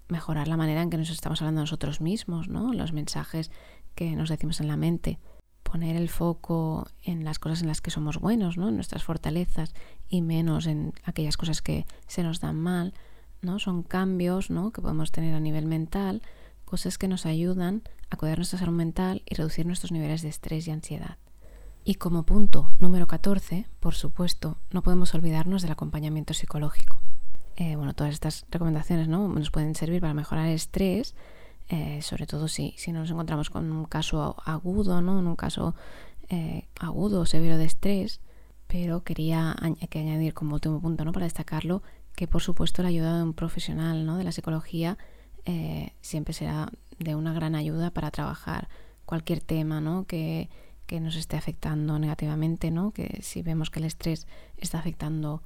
[0.08, 2.72] mejorar la manera en que nos estamos hablando nosotros mismos, ¿no?
[2.72, 3.50] los mensajes
[3.94, 5.18] que nos decimos en la mente.
[5.62, 8.68] Poner el foco en las cosas en las que somos buenos, ¿no?
[8.68, 9.74] en nuestras fortalezas
[10.08, 12.92] y menos en aquellas cosas que se nos dan mal,
[13.40, 13.58] ¿no?
[13.58, 14.72] Son cambios ¿no?
[14.72, 16.22] que podemos tener a nivel mental,
[16.64, 20.68] cosas que nos ayudan a cuidar nuestra salud mental y reducir nuestros niveles de estrés
[20.68, 21.16] y ansiedad.
[21.86, 26.98] Y como punto número 14, por supuesto, no podemos olvidarnos del acompañamiento psicológico.
[27.56, 29.28] Eh, bueno, todas estas recomendaciones ¿no?
[29.28, 31.14] nos pueden servir para mejorar el estrés,
[31.68, 35.18] eh, sobre todo si, si nos encontramos con un caso agudo, ¿no?
[35.20, 35.74] en un caso
[36.30, 38.22] eh, agudo o severo de estrés,
[38.66, 39.54] pero quería
[39.90, 41.12] que añadir como último punto, ¿no?
[41.12, 41.82] para destacarlo,
[42.16, 44.16] que por supuesto la ayuda de un profesional ¿no?
[44.16, 44.96] de la psicología
[46.00, 48.68] siempre será de una gran ayuda para trabajar
[49.04, 50.06] cualquier tema ¿no?
[50.06, 50.48] que,
[50.86, 52.92] que nos esté afectando negativamente, ¿no?
[52.92, 54.26] Que si vemos que el estrés
[54.56, 55.42] está afectando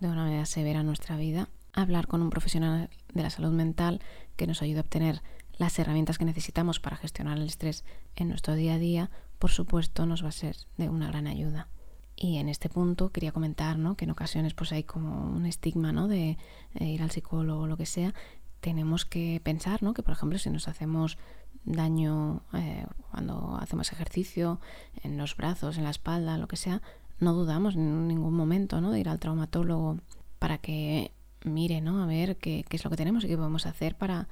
[0.00, 4.00] de una manera severa nuestra vida, hablar con un profesional de la salud mental
[4.36, 5.22] que nos ayude a obtener
[5.58, 7.84] las herramientas que necesitamos para gestionar el estrés
[8.16, 11.68] en nuestro día a día, por supuesto, nos va a ser de una gran ayuda.
[12.16, 13.96] Y en este punto quería comentar ¿no?
[13.96, 16.08] que en ocasiones pues hay como un estigma ¿no?
[16.08, 16.38] de,
[16.74, 18.14] de ir al psicólogo o lo que sea.
[18.60, 19.94] Tenemos que pensar ¿no?
[19.94, 21.16] que, por ejemplo, si nos hacemos
[21.64, 24.60] daño eh, cuando hacemos ejercicio,
[25.02, 26.82] en los brazos, en la espalda, lo que sea,
[27.18, 28.90] no dudamos en ningún momento ¿no?
[28.90, 29.98] de ir al traumatólogo
[30.38, 31.12] para que
[31.44, 32.02] mire, ¿no?
[32.02, 34.28] A ver qué, es lo que tenemos y qué podemos hacer para,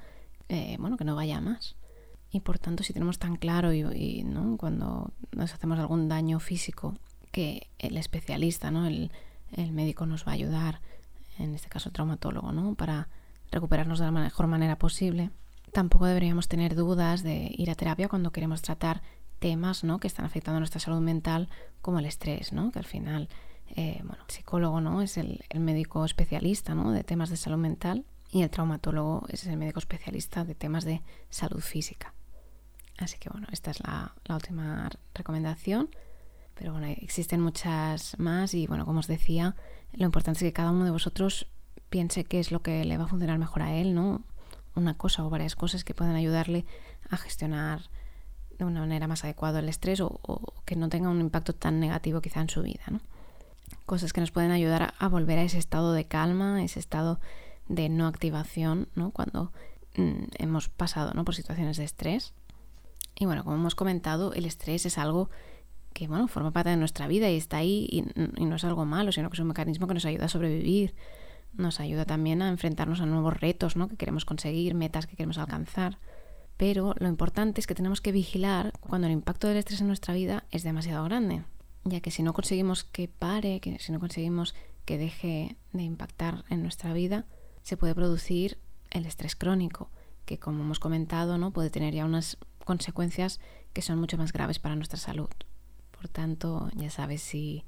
[0.47, 1.75] eh, bueno, que no vaya más.
[2.31, 4.57] Y por tanto, si tenemos tan claro y, ¿no?
[4.57, 6.95] cuando nos hacemos algún daño físico,
[7.31, 8.85] que el especialista, ¿no?
[8.85, 9.11] El,
[9.51, 10.81] el médico nos va a ayudar,
[11.37, 12.75] en este caso el traumatólogo, ¿no?
[12.75, 13.07] Para
[13.51, 15.31] recuperarnos de la mejor manera posible
[15.71, 19.01] Tampoco deberíamos tener dudas de ir a terapia cuando queremos tratar
[19.39, 19.99] temas ¿no?
[19.99, 21.49] que están afectando nuestra salud mental,
[21.81, 22.71] como el estrés, ¿no?
[22.71, 23.29] que al final
[23.75, 25.01] eh, bueno, el psicólogo ¿no?
[25.01, 26.91] es el, médico especialista ¿no?
[26.91, 31.01] de temas de salud mental y el traumatólogo es el médico especialista de temas de
[31.29, 32.13] salud física.
[32.97, 35.89] Así que bueno, esta es la, la última recomendación.
[36.55, 39.55] Pero bueno, existen muchas más y bueno, como os decía,
[39.93, 41.47] lo importante es que cada uno de vosotros
[41.89, 44.23] piense qué es lo que le va a funcionar mejor a él, ¿no?
[44.75, 46.65] Una cosa o varias cosas que puedan ayudarle
[47.09, 47.89] a gestionar
[48.57, 52.21] de una manera más adecuada el estrés o, que no tenga un impacto tan negativo
[52.21, 52.83] quizá en su vida.
[52.91, 52.99] ¿no?
[53.85, 57.19] Cosas que nos pueden ayudar a, volver a ese estado de calma, ese estado
[57.67, 59.11] de no activación, ¿no?
[59.11, 59.51] cuando
[59.95, 62.33] mm, hemos pasado por situaciones de estrés.
[63.15, 65.29] Y bueno, como hemos comentado, el estrés es algo
[65.93, 68.03] que bueno, forma parte de nuestra vida y está ahí y,
[68.37, 70.93] y no es algo malo, sino que es un mecanismo que nos ayuda a sobrevivir,
[71.53, 73.87] nos ayuda también a enfrentarnos a nuevos retos ¿no?
[73.87, 75.99] que queremos conseguir, metas que queremos alcanzar.
[76.57, 80.13] Pero lo importante es que tenemos que vigilar cuando el impacto del estrés en nuestra
[80.13, 81.43] vida es demasiado grande,
[81.85, 86.43] ya que si no conseguimos que pare, que si no conseguimos que deje de impactar
[86.49, 87.25] en nuestra vida,
[87.61, 88.57] se puede producir
[88.91, 89.89] el estrés crónico,
[90.25, 91.51] que como hemos comentado, ¿no?
[91.51, 93.39] puede tener ya unas consecuencias
[93.73, 95.29] que son mucho más graves para nuestra salud.
[95.91, 97.63] Por tanto, ya sabes, si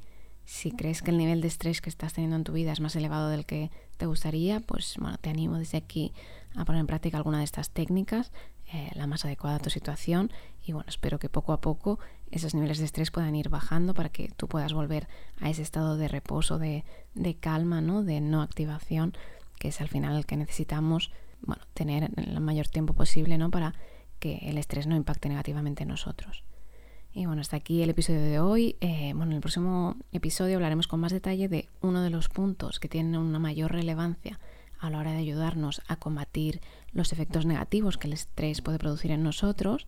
[0.45, 2.95] si crees que el nivel de estrés que estás teniendo en tu vida es más
[2.95, 6.13] elevado del que te gustaría, pues bueno, te animo desde aquí
[6.55, 8.31] a poner en práctica alguna de estas técnicas,
[8.73, 10.31] eh, la más adecuada a tu situación.
[10.63, 11.99] Y bueno, espero que poco a poco
[12.31, 15.07] esos niveles de estrés puedan ir bajando para que tú puedas volver
[15.39, 18.03] a ese estado de reposo, de, de calma, ¿no?
[18.03, 19.13] de no activación,
[19.59, 21.11] que es al final el que necesitamos
[21.41, 23.51] bueno, tener el mayor tiempo posible ¿no?
[23.51, 23.73] para
[24.19, 26.43] que el estrés no impacte negativamente en nosotros.
[27.13, 28.77] Y bueno, hasta aquí el episodio de hoy.
[28.79, 32.79] Eh, bueno, en el próximo episodio hablaremos con más detalle de uno de los puntos
[32.79, 34.39] que tienen una mayor relevancia
[34.79, 36.61] a la hora de ayudarnos a combatir
[36.93, 39.87] los efectos negativos que el estrés puede producir en nosotros.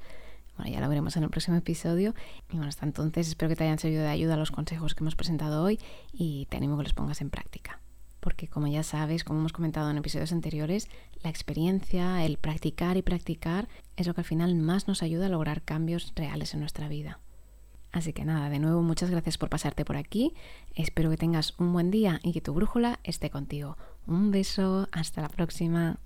[0.57, 2.13] Bueno, ya lo veremos en el próximo episodio.
[2.49, 5.15] Y bueno, hasta entonces espero que te hayan servido de ayuda los consejos que hemos
[5.15, 5.79] presentado hoy
[6.11, 7.82] y te animo que los pongas en práctica
[8.23, 10.87] porque como ya sabes, como hemos comentado en episodios anteriores,
[11.21, 13.67] la experiencia, el practicar y practicar
[13.97, 17.19] es lo que al final más nos ayuda a lograr cambios reales en nuestra vida.
[17.91, 20.33] Así que nada, de nuevo muchas gracias por pasarte por aquí,
[20.73, 23.77] espero que tengas un buen día y que tu brújula esté contigo.
[24.07, 25.99] Un beso, hasta la próxima.